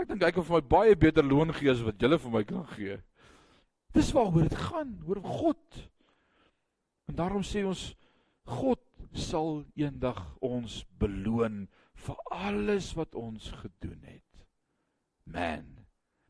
[0.00, 2.44] Ek dink hy kan vir my baie beter loon gee as wat jy vir my
[2.48, 2.98] kan gee.
[3.92, 5.82] Dis waaroor dit gaan, oor God.
[7.10, 7.90] En daarom sê ons
[8.48, 8.80] God
[9.12, 11.66] sal eendag ons beloon
[12.06, 14.46] vir alles wat ons gedoen het.
[15.24, 15.84] Man,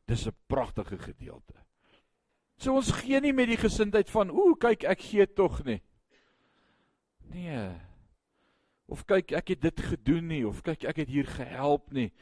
[0.07, 1.55] dis 'n pragtige gedeelte.
[2.57, 5.81] So ons gee nie met die gesindheid van, ooh, kyk ek gee tog nie.
[7.33, 7.73] Nee.
[8.87, 12.13] Of kyk ek het dit gedoen nie of kyk ek het hier gehelp nie.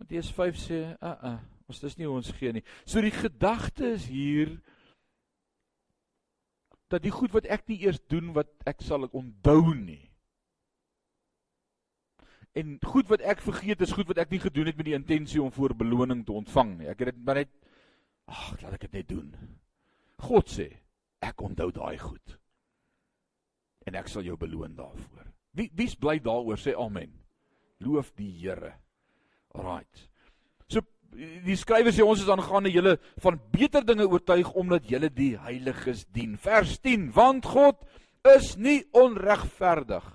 [0.00, 2.64] Matteus 5 sê, uh uh, ons dis nie hoe ons gee nie.
[2.88, 4.56] So die gedagte is hier
[6.90, 10.02] dat die goed wat ek nie eers doen wat ek sal ek onthou nie.
[12.56, 15.42] En goed wat ek vergeet is goed wat ek nie gedoen het met die intensie
[15.42, 16.88] om voor beloning te ontvang nie.
[16.90, 17.52] Ek het dit maar net
[18.26, 19.30] ag, laat ek dit net doen.
[20.24, 20.66] God sê,
[21.22, 22.36] ek onthou daai goed.
[23.86, 25.28] En ek sal jou beloon daarvoor.
[25.54, 27.12] Wie wie's bly daaroor sê amen.
[27.84, 28.74] Loof die Here.
[29.54, 30.10] Alraight
[31.44, 36.04] die skrywer sê ons is aangaande julle van beter dinge oortuig omdat julle die heiliges
[36.14, 36.36] dien.
[36.38, 37.82] Vers 10: Want God
[38.36, 40.06] is nie onregverdig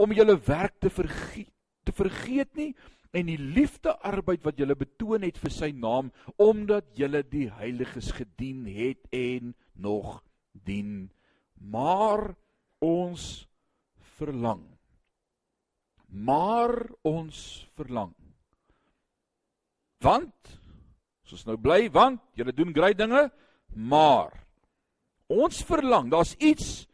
[0.00, 1.50] om julle werk te vergeet
[1.88, 2.74] te vergeet nie
[3.16, 8.12] en die liefde arbeid wat julle betoon het vir sy naam omdat julle die heiliges
[8.14, 10.20] gedien het en nog
[10.52, 11.08] dien.
[11.56, 12.34] Maar
[12.84, 13.46] ons
[14.20, 14.62] verlang.
[16.10, 16.74] Maar
[17.06, 17.40] ons
[17.78, 18.14] verlang
[20.00, 20.56] Want
[21.28, 23.26] soos nou bly want julle doen groot dinge,
[23.74, 24.32] maar
[25.30, 26.88] ons verlang, daar's iets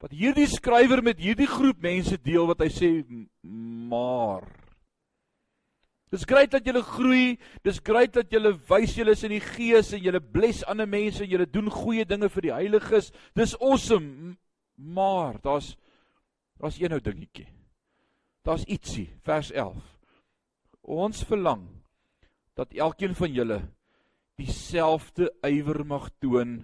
[0.00, 2.90] wat hierdie skrywer met hierdie groep mense deel wat hy sê
[3.44, 4.48] maar
[6.10, 9.92] Dis grait dat julle groei, dis grait dat julle wys julle is in die gees
[9.94, 13.12] en julle bless ander mense en julle doen goeie dinge vir die heiliges.
[13.38, 14.34] Dis awesome.
[14.74, 15.76] Maar daar's
[16.58, 17.46] daar's een ou dingetjie.
[18.44, 19.78] Daar's ietsie, vers 11.
[20.82, 21.62] Ons verlang
[22.60, 23.60] dat elkeen van julle
[24.36, 26.58] dieselfde ywer mag toon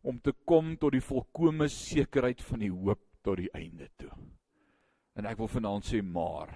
[0.00, 4.12] om te kom tot die volkomme sekerheid van die hoop tot die einde toe.
[5.16, 6.54] En ek wil vanaand sê maar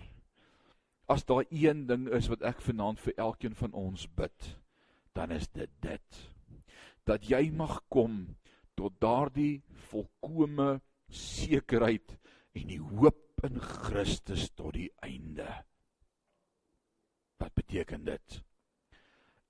[1.11, 4.51] as daar een ding is wat ek vanaand vir elkeen van ons bid,
[5.13, 6.21] dan is dit dit
[7.09, 8.37] dat jy mag kom
[8.79, 10.79] tot daardie volkomme
[11.11, 12.15] sekerheid
[12.55, 15.49] en die hoop in Christus tot die einde.
[17.41, 18.45] Wat beteken dit?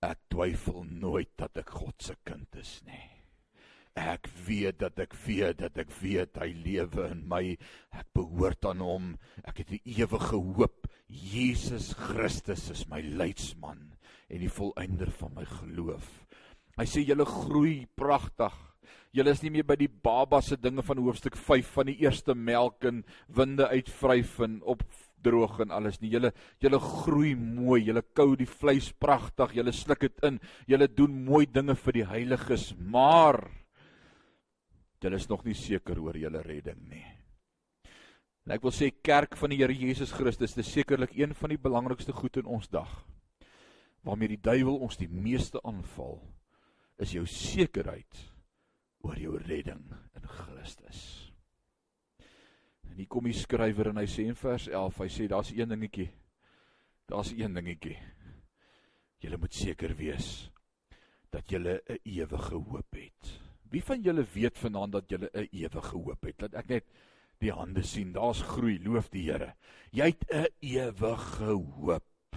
[0.00, 3.08] Ek twyfel nooit dat ek God se kind is nie.
[4.00, 7.42] Ek weet dat ek weet dat ek weet hy lewe in my.
[7.92, 9.10] Ek behoort aan hom.
[9.44, 10.88] Ek het 'n ewige hoop.
[11.08, 13.92] Jesus Christus is my leidsman
[14.30, 16.06] en die volëinder van my geloof.
[16.78, 18.54] Hy sê julle groei pragtig.
[19.12, 22.34] Julle is nie meer by die baba se dinge van hoofstuk 5 van die eerste
[22.34, 24.82] melk en winde uitvryf en op
[25.22, 26.12] droog en alles nie.
[26.14, 30.40] Julle julle groei mooi, julle kou die vleis pragtig, julle sluk dit in.
[30.70, 33.42] Julle doen mooi dinge vir die heiliges, maar
[35.00, 37.06] julle is nog nie seker oor julle redding nie.
[38.46, 41.60] En ek wil sê kerk van die Here Jesus Christus, dis sekerlik een van die
[41.60, 42.90] belangrikste goed in ons dag.
[44.02, 46.18] Waarmee die duiwel ons die meeste aanval,
[47.00, 48.24] is jou sekerheid
[49.04, 49.84] oor jou redding
[50.16, 51.19] in Christus.
[53.00, 56.10] Hier kom die skrywer en hy sê in vers 11, hy sê daar's een dingetjie.
[57.08, 57.94] Daar's een dingetjie.
[59.24, 60.26] Julle moet seker wees
[61.32, 63.30] dat julle 'n ewige hoop het.
[63.72, 66.42] Wie van julle weet vanaand dat julle 'n ewige hoop het?
[66.42, 66.84] Laat ek net
[67.40, 68.12] die hande sien.
[68.12, 69.54] Daar's groei, loof die Here.
[69.92, 72.36] Jy het 'n ewige hoop.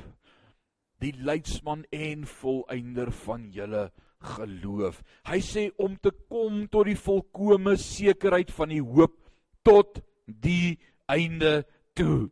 [1.00, 5.04] Die leidsman en volëinder van julle geloof.
[5.26, 9.20] Hy sê om te kom tot die volkomme sekerheid van die hoop
[9.62, 12.30] tot die einde toe.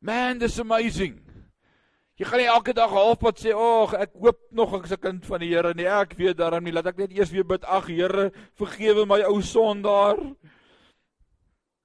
[0.00, 1.20] Man, this amazing.
[2.14, 5.40] Jy gaan nie elke dag halfpad sê, "Ag, ek hoop nog ek's 'n kind van
[5.40, 5.86] die Here nie.
[5.86, 6.72] Ek weet daarom nie.
[6.72, 7.64] Laat ek net eers weer bid.
[7.64, 10.36] Ag, Here, vergewe my ou sondaar.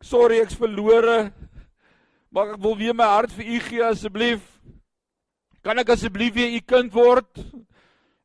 [0.02, 1.34] Sorry, ek's verlore.
[2.32, 4.60] Maar ek wil weer my hart vir U gee asseblief.
[5.64, 7.38] Kan ek asseblief weer U kind word?"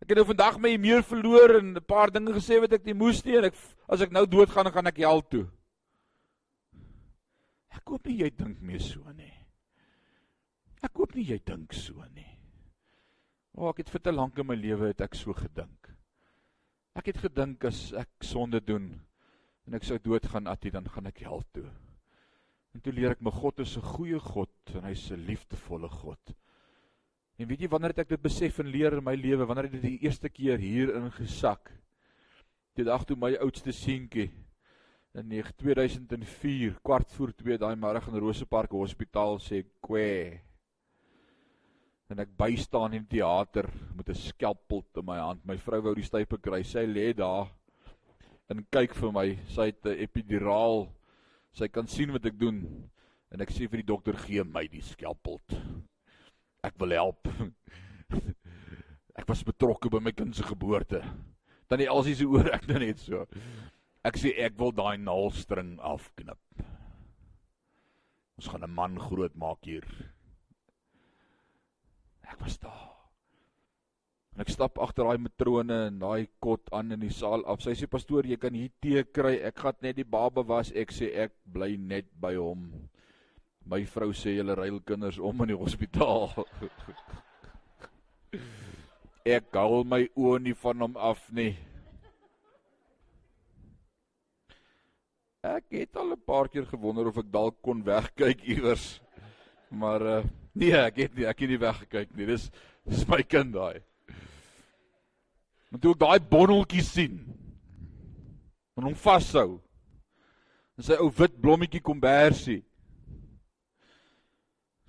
[0.03, 2.93] Ek het nou vandag my meer verloor en 'n paar dinge gesê wat ek nie
[2.93, 3.55] moes nie en ek
[3.89, 5.47] as ek nou doodgaan, gaan ek hel toe.
[7.75, 9.33] Ek hoop nie jy dink meer so nie.
[10.85, 12.31] Ek hoop nie jy dink so nie.
[13.55, 15.91] O, oh, ek het vir te lank in my lewe het ek so gedink.
[16.99, 18.93] Ek het gedink as ek sonde doen
[19.65, 21.67] en ek sou doodgaan at, dan gaan ek hel toe.
[22.75, 26.35] En toe leer ek my God is 'n goeie God en hy's 'n liefdevolle God.
[27.39, 29.47] En weet jy wanneer het ek dit besef en leer in my lewe?
[29.47, 31.71] Wanneer het dit die eerste keer hier ingesak?
[32.75, 34.31] Die dag toe my oudste seentjie
[35.15, 40.41] in 2004 kwart voor 2 daai middag in Rosepark Hospitaal sê kwê
[42.11, 45.47] en ek bystaan in die teater met 'n skelpel in my hand.
[45.47, 46.63] My vrou wou die stype kry.
[46.63, 47.49] Sy lê daar
[48.51, 49.39] en kyk vir my.
[49.49, 50.89] Sy het 'n epiduraal.
[51.53, 52.91] Sy kan sien wat ek doen.
[53.31, 55.41] En ek sê vir die dokter gee my die skelpel
[56.65, 57.29] ek wil help.
[59.21, 61.03] Ek was betrokke by my kind se geboorte.
[61.71, 63.27] Dan die alsies oor ek nou net so
[64.05, 66.41] Ek sê ek wil daai naalstring afknip.
[68.37, 69.87] Ons gaan 'n man groot maak hier.
[72.29, 72.91] Ek was daar.
[74.35, 77.63] En ek stap agter daai matrone en daai kot aan in die saal af.
[77.63, 79.37] Sy sê pastoor, jy kan hier tee kry.
[79.39, 80.73] Ek gaan net die baba was.
[80.73, 82.89] Ek sê ek bly net by hom.
[83.65, 86.47] My vrou sê julle ruil kinders om in die hospitaal.
[89.39, 91.55] ek hou my oë nie van hom af nie.
[95.45, 99.01] Ek het al 'n paar keer gewonder of ek dalk kon wegkyk iewers.
[99.69, 102.27] Maar uh nee, ek het nie ek het nie weggekyk nie.
[102.27, 102.51] Dis
[102.85, 103.83] dis my kind daai.
[105.71, 107.19] Maar toe ek daai bonneltjie sien
[108.77, 109.61] en hom vashou.
[110.79, 112.63] En sy ou wit blommetjie kombersie.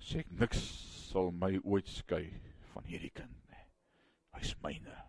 [0.00, 0.62] Sê ek niks
[1.10, 2.32] sal my ooit skei
[2.72, 3.66] van hierdie kind nie.
[4.38, 5.05] Hy's myne.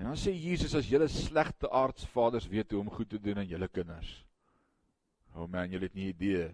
[0.00, 3.48] En dan sê Jesus as julle slegte aardsvaders weet hoe om goed te doen aan
[3.48, 4.12] julle kinders.
[5.34, 6.50] O oh man, julle het nie idee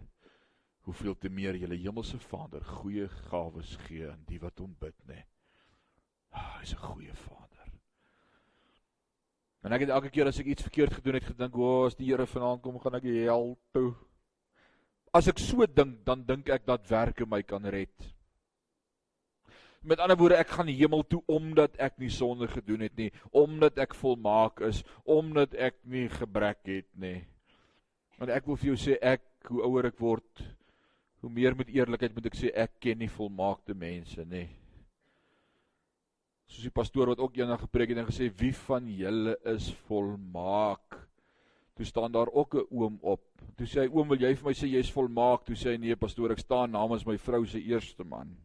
[0.88, 5.22] hoeveel te meer julle hemelse Vader goeie gawes gee aan die wat hom bid, nê.
[6.32, 7.48] Ah, hy's 'n goeie Vader.
[9.64, 11.94] En ek het elke keer as ek iets verkeerd gedoen het gedink, "O, oh, as
[11.94, 13.94] die Here vanaand kom, gaan ek die hel toe."
[15.12, 18.14] As ek so dink, dan dink ek dat werke my kan red.
[19.88, 23.78] Met ander woorde, ek gaan hemel toe omdat ek nie sonde gedoen het nie, omdat
[23.80, 27.22] ek volmaak is, omdat ek nie gebrek het nie.
[28.20, 30.42] Want ek wil vir jou sê ek hoe ouer ek word,
[31.22, 34.48] hoe meer met eerlikheid moet ek sê ek ken nie volmaakte mense nie.
[36.48, 40.98] Soos die pastoor wat ook eendag gepreek het en gesê wie van julle is volmaak?
[41.78, 43.24] Toe staan daar ook 'n oom op.
[43.56, 45.44] Toe sê hy oom, wil jy vir my sê jy's volmaak?
[45.46, 48.36] Toe sê hy nee pastoor, ek staan namens my vrou se eerste man.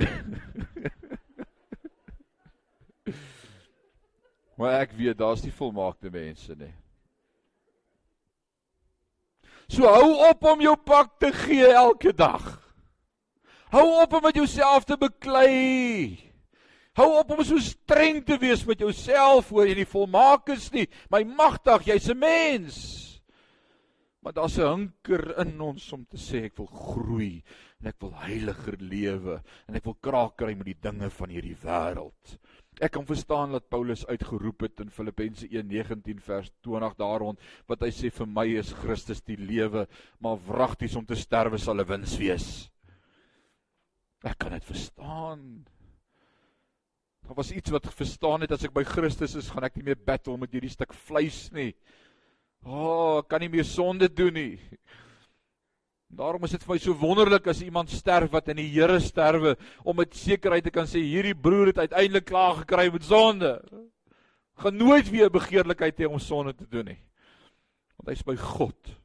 [4.58, 6.74] maar ek weet daar's nie volmaakte mense nie.
[9.70, 12.56] So hou op om jou pak te gee elke dag.
[13.70, 16.18] Hou op om met jouself te beklei.
[16.98, 20.88] Hou op om so streng te wees met jouself oor jy nie volmaak is nie.
[21.12, 22.76] My magtig, jy's 'n mens.
[24.20, 27.42] Maar daar's 'n hunker in ons om te sê ek wil groei
[27.80, 31.56] en ek wil heiliger lewe en ek wil kraak kry met die dinge van hierdie
[31.62, 32.34] wêreld.
[32.80, 37.90] Ek kan verstaan dat Paulus uitgeroep het in Filippense 1:19 vers 20 daarond wat hy
[37.92, 39.86] sê vir my is Christus die lewe,
[40.20, 42.70] maar wragties om te sterwe sal 'n wins wees.
[44.24, 45.64] Ek kan dit verstaan.
[47.24, 49.96] Daar was iets wat verstaan het as ek by Christus is, gaan ek nie meer
[49.96, 51.74] battle met hierdie stuk vleis nie.
[52.64, 54.58] O, oh, kan nie meer sonde doen nie.
[56.10, 59.54] Daarom is dit vir my so wonderlik as iemand sterf wat in die Here sterwe
[59.86, 63.52] om met sekerheid te kan sê hierdie broer het uiteindelik klaar gekry met sonde.
[64.58, 66.98] Gaan nooit weer begeerlikheid hê om sonde te doen nie.
[68.00, 68.96] Want hy's by God.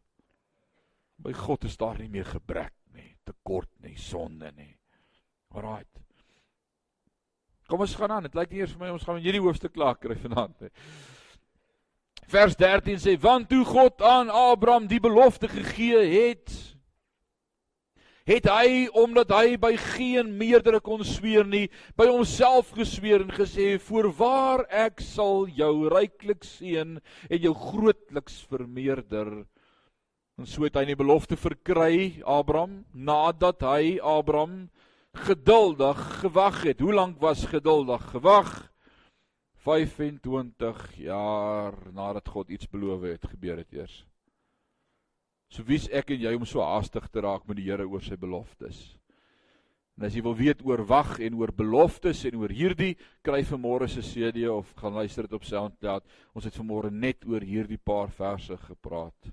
[1.22, 4.74] By God is daar nie meer gebrek nie, tekort nie, sonde nie.
[5.54, 5.90] Alraait.
[7.70, 8.26] Kom ons gaan aan.
[8.26, 10.58] Dit lyk eers vir my ons gaan hierdie hoofstuk klaar kry vanaand.
[10.66, 10.74] Nie.
[12.34, 16.54] Vers 13 sê want toe God aan Abraham die belofte gegee het
[18.26, 21.68] het hy omdat hy by geen meerdere kon sweer nie
[21.98, 29.46] by homself gesweer en gesê voorwaar ek sal jou ryklik seën en jou grootliks vermeerder.
[30.42, 34.70] En so het hy 'n belofte verkry Abraham nadat hy Abraham
[35.14, 36.80] geduldig gewag het.
[36.80, 38.72] Hoe lank was geduldig gewag?
[39.64, 44.06] 25 jaar nadat God iets beloof het gebeur dit eers
[45.56, 48.18] So wie's ek en jy om so haastig te raak met die Here oor sy
[48.20, 48.76] beloftes?
[49.96, 53.60] En as jy wil weet oor wag en oor beloftes en oor hierdie, kry vir
[53.64, 56.04] môre se CD of gaan luister dit op SoundCloud.
[56.36, 59.30] Ons het vanmôre net oor hierdie paar verse gepraat.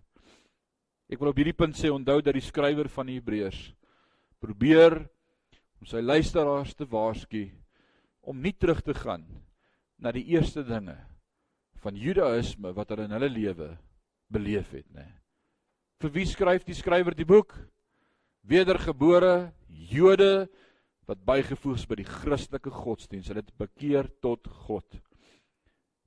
[1.10, 3.64] Ek wil op hierdie punt sê onthou dat die skrywer van die Hebreërs
[4.42, 5.00] probeer
[5.82, 7.48] om sy luisteraars te waarsku
[8.30, 9.26] om nie terug te gaan
[9.98, 10.94] na die eerste dinge
[11.82, 13.68] van Judaïsme wat hulle in hulle lewe
[14.30, 15.02] beleef het, nê.
[15.02, 15.21] Nee.
[16.02, 17.52] Vir wie skryf die skrywer die boek?
[18.50, 20.48] Wedergebore Jode
[21.06, 23.28] wat bygevoeg is by die Christelike godsdiens.
[23.30, 24.98] Hulle het bekeer tot God.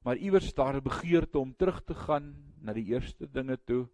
[0.03, 3.87] Maar iewers daar 'n begeerte om terug te gaan na die eerste dinge toe.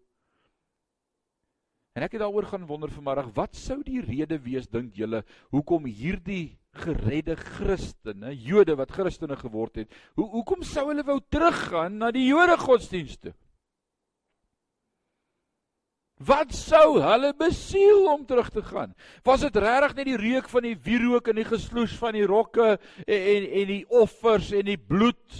[1.93, 5.85] En ek het daaroor gaan wonder vanmiddag, wat sou die rede wees dink julle hoekom
[5.85, 12.11] hierdie geredde Christene, Jode wat Christene geword het, hoe hoekom sou hulle wou teruggaan na
[12.11, 13.33] die Jode godsdiens toe?
[16.25, 18.93] Wat sou hulle besiel om terug te gaan?
[19.25, 22.75] Was dit regtig net die reuk van die wierook en die gesloes van die rokke
[22.75, 25.39] en en, en die offers en die bloed?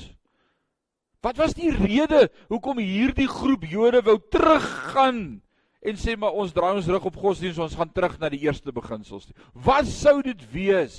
[1.22, 5.42] Wat was die rede hoekom hierdie groep Jode wou teruggaan
[5.82, 8.74] en sê maar ons draai ons rug op godsdienst, ons gaan terug na die eerste
[8.74, 9.30] beginsels.
[9.54, 10.98] Wat sou dit wees?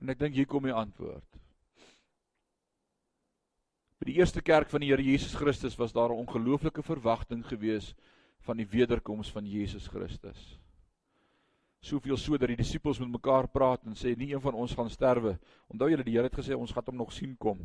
[0.00, 1.33] En ek dink hier kom die antwoord.
[3.98, 7.94] By die eerste kerk van die Here Jesus Christus was daar 'n ongelooflike verwagting gewees
[8.40, 10.58] van die wederkoms van Jesus Christus.
[11.80, 14.90] Soveel so dat die disippels met mekaar praat en sê nie een van ons gaan
[14.90, 15.38] sterwe.
[15.68, 17.58] Onthou julle die Here het gesê ons gaan hom nog sien kom.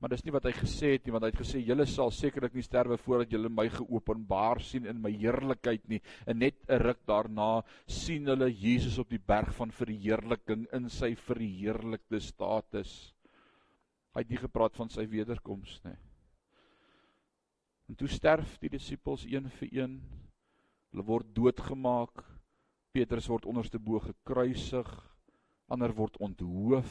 [0.00, 2.54] Maar dis nie wat hy gesê het nie want hy het gesê julle sal sekerlik
[2.54, 6.00] nie sterwe voordat julle my geopenbaar sien in my heerlikheid nie.
[6.26, 11.14] En net 'n ruk daarna sien hulle Jesus op die berg van verheerliking in sy
[11.14, 13.12] verheerlikte status.
[14.14, 15.96] Hy het nie gepraat van sy wederkoms nie.
[17.90, 20.00] En toe sterf die disippels een vir een.
[20.90, 22.24] Hulle word doodgemaak.
[22.94, 24.90] Petrus word onderste bo gekruisig.
[25.70, 26.90] Ander word onthoof.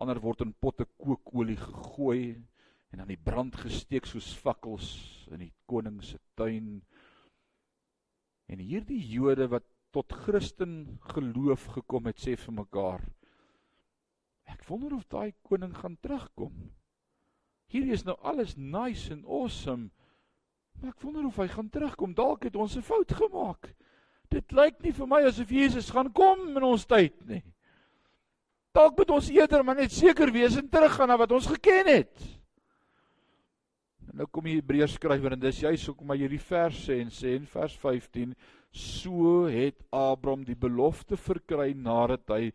[0.00, 2.40] Ander word in potte kookolie gegooi
[2.92, 4.88] en aan die brand gesteek soos fakkels
[5.32, 6.82] in die koning se tuin.
[8.52, 9.64] En hierdie Jode wat
[9.96, 13.04] tot Christen geloof gekom het, sê vir mekaar:
[14.52, 16.52] Ek wonder of daai koning gaan terugkom.
[17.72, 19.88] Hierdie is nou alles nice en awesome.
[20.80, 22.14] Maar ek wonder of hy gaan terugkom.
[22.14, 23.72] Dalk het ons 'n fout gemaak.
[24.30, 27.42] Dit lyk nie vir my asof Jesus gaan kom in ons tyd nie.
[28.72, 32.22] Dalk moet ons eerder maar net seker wees en teruggaan na wat ons geken het.
[34.08, 37.12] En nou kom die Hebreërs skrywer en dis juist hoekom hy hierdie vers sê en
[37.12, 38.34] sê in vers 15
[38.72, 42.52] so het Abraham die belofte verkry nadat hy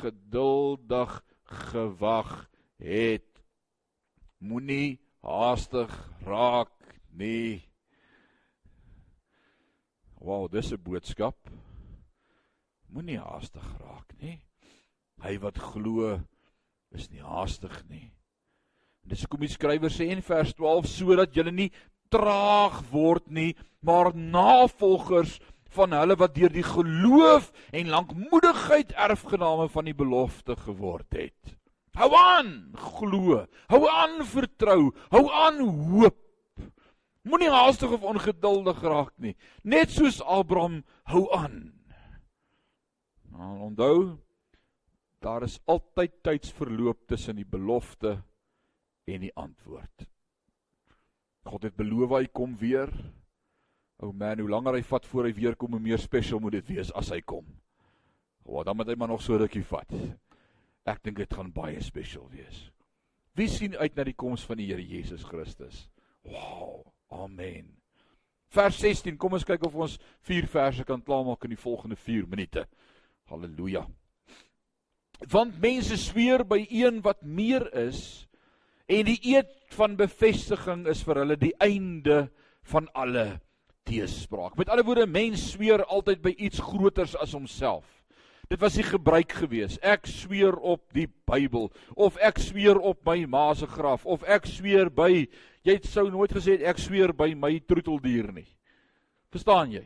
[0.00, 1.20] geduldig
[1.50, 2.48] gewag
[2.78, 3.26] het.
[4.38, 5.92] Moenie haastig
[6.24, 6.72] raak
[7.12, 7.62] nie.
[10.20, 11.36] Wow, dis 'n boodskap.
[12.88, 14.40] Moenie haastig raak nie.
[15.22, 16.20] Hy wat glo
[16.90, 18.12] is nie haastig nie.
[19.02, 21.70] Dis hoekom die skrywer sê in vers 12 sodat julle nie
[22.10, 25.38] traag word nie, maar navolgers
[25.74, 31.56] van hulle wat deur die geloof en lankmoedigheid erfgename van die belofte geword het.
[31.98, 35.60] Hou aan glo, hou aan vertrou, hou aan
[35.90, 36.18] hoop.
[37.22, 40.80] Moenie haastig of ongeduldig raak nie, net soos Abraham
[41.12, 41.60] hou aan.
[43.30, 44.16] Nou onthou
[45.20, 48.22] daar is altyd tydsverloop tussen die belofte
[49.04, 50.06] en die antwoord.
[51.44, 52.88] God het beloof hy kom weer.
[54.00, 56.70] O man, hoe langer hy vat voor hy weer kom, hoe meer special moet dit
[56.72, 57.44] wees as hy kom.
[58.48, 59.90] Wat dan moet hy maar nog so rukkie vat.
[60.88, 62.70] Ek dink dit gaan baie special wees.
[63.36, 65.84] Wie sien uit na die koms van die Here Jesus Christus?
[66.24, 67.68] Wow, amen.
[68.50, 72.26] Vers 16, kom ons kyk of ons vier verse kan klaarmaak in die volgende 4
[72.30, 72.64] minute.
[73.30, 73.84] Halleluja.
[75.30, 78.26] Want mense sweer by een wat meer is
[78.90, 82.24] en die eed van bevestiging is vir hulle die einde
[82.72, 83.26] van alle
[83.90, 84.54] teespraak.
[84.58, 87.86] Met ander woorde, mens sweer altyd by iets groters as homself.
[88.50, 89.76] Dit was die gebruik gewees.
[89.78, 94.48] Ek sweer op die Bybel of ek sweer op my ma se graf of ek
[94.50, 95.10] sweer by
[95.62, 98.48] jy het sou nooit gesê ek sweer by my troeteldier nie.
[99.30, 99.84] Verstaan jy?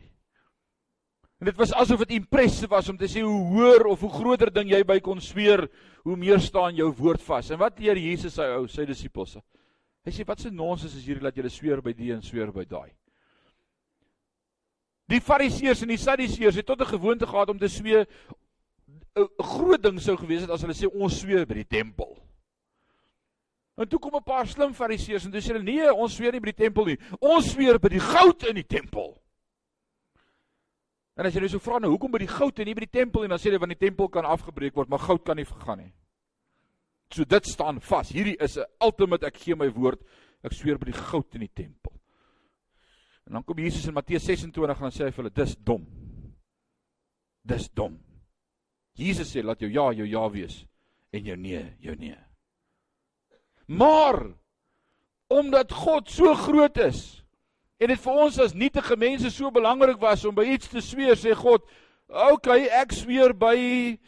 [1.43, 4.49] En dit was asof dit impressive was om te sê hoe hoër of hoe groter
[4.55, 5.67] ding jy by kon sweer,
[6.07, 7.51] hoe meer staan jou woord vas.
[7.53, 9.37] En wat leer Jesus sy ou sy disippels?
[10.09, 12.65] Hy sê wat se nonsens is hierdie dat jy sweer by die en sweer by
[12.65, 12.95] daai?
[15.15, 18.07] Die Fariseërs en die Sadduseërs het tot 'n gewoonte gehad om te sweer
[19.17, 22.19] 'n groot ding sou gewees het as hulle sê ons sweer by die tempel.
[23.77, 26.51] En toe kom 'n paar slim Fariseërs en hulle sê nee, ons sweer nie by
[26.53, 26.99] die tempel nie.
[27.21, 29.21] Ons sweer by die goud in die tempel.
[31.17, 32.99] En as jy nou so vra nou, hoekom by die goud en nie by die
[33.01, 33.29] tempel nie?
[33.29, 35.93] Dan sê hulle want die tempel kan afgebreek word, maar goud kan nie vergaan nie.
[37.11, 38.09] So dit staan vas.
[38.09, 40.01] Hierdie is 'n ultimate ek gee my woord.
[40.43, 41.93] Ek sweer by die goud in die tempel.
[43.25, 45.85] En dan kom Jesus in Matteus 26 en sê hy vir hulle dis dom.
[47.45, 47.97] Dis dom.
[48.95, 50.63] Jesus sê laat jou ja jou ja wees
[51.15, 52.17] en jou nee jou nee.
[53.67, 54.21] Maar
[55.33, 57.25] omdat God so groot is
[57.81, 61.17] en dit vir ons as nietige mense so belangrik was om by iets te sweer,
[61.19, 61.65] sê God,
[62.09, 63.99] "Oké, okay, ek sweer by"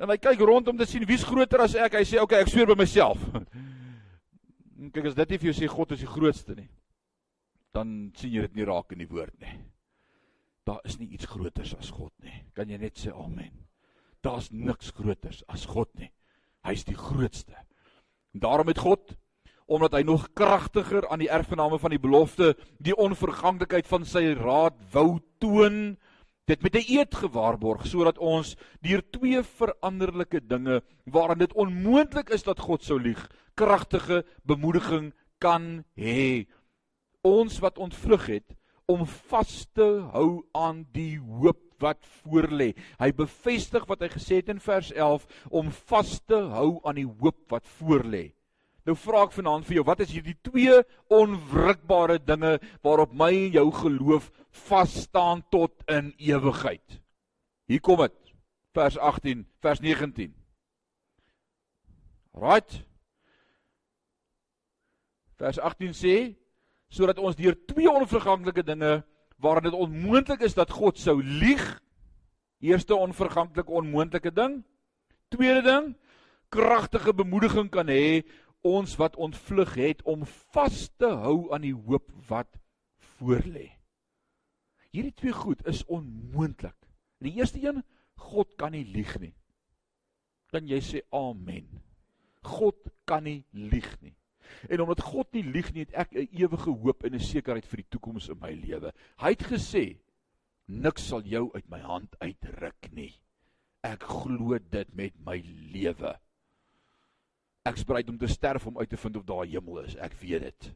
[0.00, 1.92] en hy kyk rond om te sien wie's groter as ek.
[1.92, 3.18] Hy sê, "Oké, okay, ek sweer by myself."
[4.92, 6.68] Kyk as dit nie vir jou sê God is die grootste nie,
[7.72, 9.58] dan sien jy dit nie raak in die woord nie.
[10.64, 12.44] Daar is nie iets groters as God nie.
[12.54, 13.62] Kan jy net sê amen?
[14.22, 16.10] daar's niks groters as God nie.
[16.66, 17.56] Hy's die grootste.
[18.34, 19.16] En daarom het God
[19.72, 22.52] omdat hy nog kragtiger aan die erfgename van die belofte
[22.82, 25.96] die onverganklikheid van sy raad wou toon
[26.50, 32.42] dit met 'n eed gewaarborg sodat ons deur twee veranderlike dinge waarin dit onmoontlik is
[32.42, 36.46] dat God sou lieg kragtige bemoediging kan hê
[37.26, 38.56] ons wat ontvlug het
[38.90, 42.72] om vas te hou aan die hoop wat voorlê.
[43.00, 47.08] Hy bevestig wat hy gesê het in vers 11 om vas te hou aan die
[47.08, 48.30] hoop wat voorlê.
[48.86, 50.80] Nou vra ek vanaand vir jou, wat is hierdie twee
[51.14, 54.30] onwrikbare dinge waarop my en jou geloof
[54.66, 56.98] vas staan tot in ewigheid?
[57.70, 58.18] Hier kom dit.
[58.74, 60.32] Vers 18, vers 19.
[62.42, 62.80] Right?
[65.38, 66.16] Vers 18 sê
[66.92, 69.00] sodat ons deur twee onverganklike dinge
[69.42, 71.64] waarin dit onmoontlik is dat God sou lieg.
[72.62, 74.60] Eerste onverganklike onmoontlike ding.
[75.32, 75.92] Tweede ding,
[76.52, 78.22] kragtige bemoediging kan hê
[78.62, 80.22] ons wat ontvlug het om
[80.54, 82.60] vas te hou aan die hoop wat
[83.18, 83.72] voorlê.
[84.92, 86.76] Hierdie twee goed is onmoontlik.
[87.24, 87.80] Die eerste een,
[88.20, 89.32] God kan nie lieg nie.
[90.52, 91.66] Dan jy sê amen.
[92.44, 92.76] God
[93.08, 94.14] kan nie lieg nie.
[94.68, 97.76] En omdat God nie lieg nie, het ek 'n ewige hoop en 'n sekerheid vir
[97.76, 98.92] die toekoms in my lewe.
[99.18, 99.98] Hy het gesê,
[100.66, 103.12] niks sal jou uit my hand uitruk nie.
[103.82, 106.18] Ek glo dit met my lewe.
[107.64, 109.96] Ek is bereid om te sterf om uit te vind of daar hemel is.
[109.96, 110.74] Ek weet dit.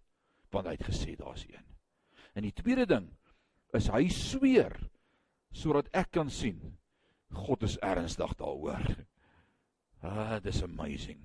[0.51, 1.65] Want hy het gesê daar's een.
[2.35, 3.09] En die tweede ding
[3.75, 4.77] is hy sweer
[5.53, 6.77] sodat ek kan sien
[7.33, 8.85] God is ernstig daaroor.
[10.03, 11.19] Ah, this amazing.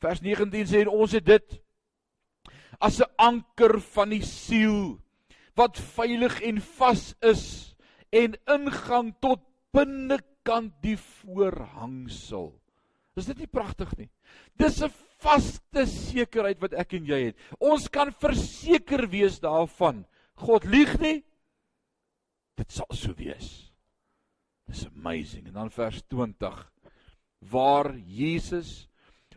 [0.00, 1.56] Vers 19 sê ons het dit
[2.80, 4.98] as 'n anker van die siel
[5.56, 7.74] wat veilig en vas is
[8.10, 9.40] en ingang tot
[9.74, 12.52] binnekant die voorhangsel.
[13.16, 14.10] Is dit nie pragtig nie?
[14.58, 14.90] Dis 'n
[15.22, 17.36] vaste sekerheid wat ek en jy het.
[17.60, 20.04] Ons kan verseker wees daarvan.
[20.34, 21.24] God lieg nie.
[22.56, 23.72] Dit sal so wees.
[24.66, 25.46] Dis amazing.
[25.46, 26.70] En dan vers 20
[27.50, 28.88] waar Jesus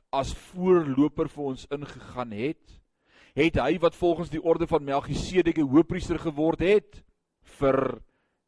[0.09, 2.77] as voorloper vir ons ingegaan het
[3.37, 7.03] het hy wat volgens die orde van Melchisedek 'n hoëpriester geword het
[7.59, 8.01] vir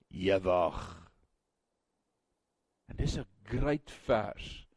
[0.10, 0.80] ewig.
[2.90, 4.68] En dis 'n groot vers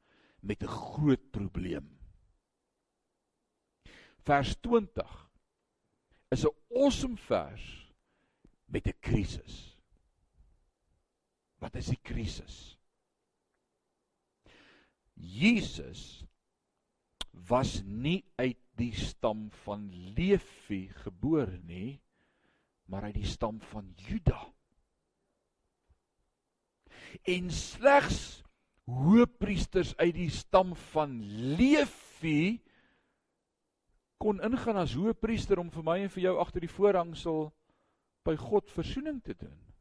[0.41, 1.99] met 'n groot probleem.
[4.23, 5.31] Vers 20
[6.29, 7.93] is 'n awesome vers
[8.67, 9.77] met 'n krisis.
[11.59, 12.79] Wat is die krisis?
[15.15, 16.25] Jesus
[17.31, 22.01] was nie uit die stam van Levi gebore nie,
[22.91, 24.41] maar uit die stam van Juda.
[27.29, 28.43] En slegs
[28.91, 31.19] hoëpriesters uit die stam van
[31.57, 32.61] Levi
[34.23, 37.49] kon ingaan as hoëpriester om vir my en vir jou agter die voorhangsel
[38.27, 39.72] by God verzoening te doen.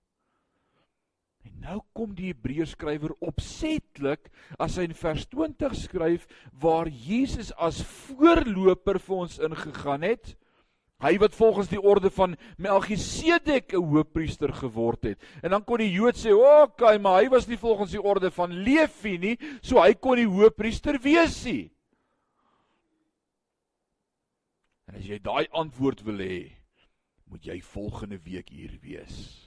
[1.45, 4.29] En nou kom die Hebreërskrywer opsetlik
[4.61, 6.27] as hy in vers 20 skryf
[6.61, 10.35] waar Jesus as voorloper vir ons ingegaan het.
[11.01, 15.19] Hy wat volgens die orde van Melchisedek 'n hoëpriester geword het.
[15.41, 18.31] En dan kon die Jood sê, "Oké, okay, maar hy was nie volgens die orde
[18.31, 21.71] van Levi nie, so hy kon die hoëpriester wees nie."
[24.87, 26.51] En as jy daai antwoord wil hê,
[27.25, 29.40] moet jy volgende week hier wees.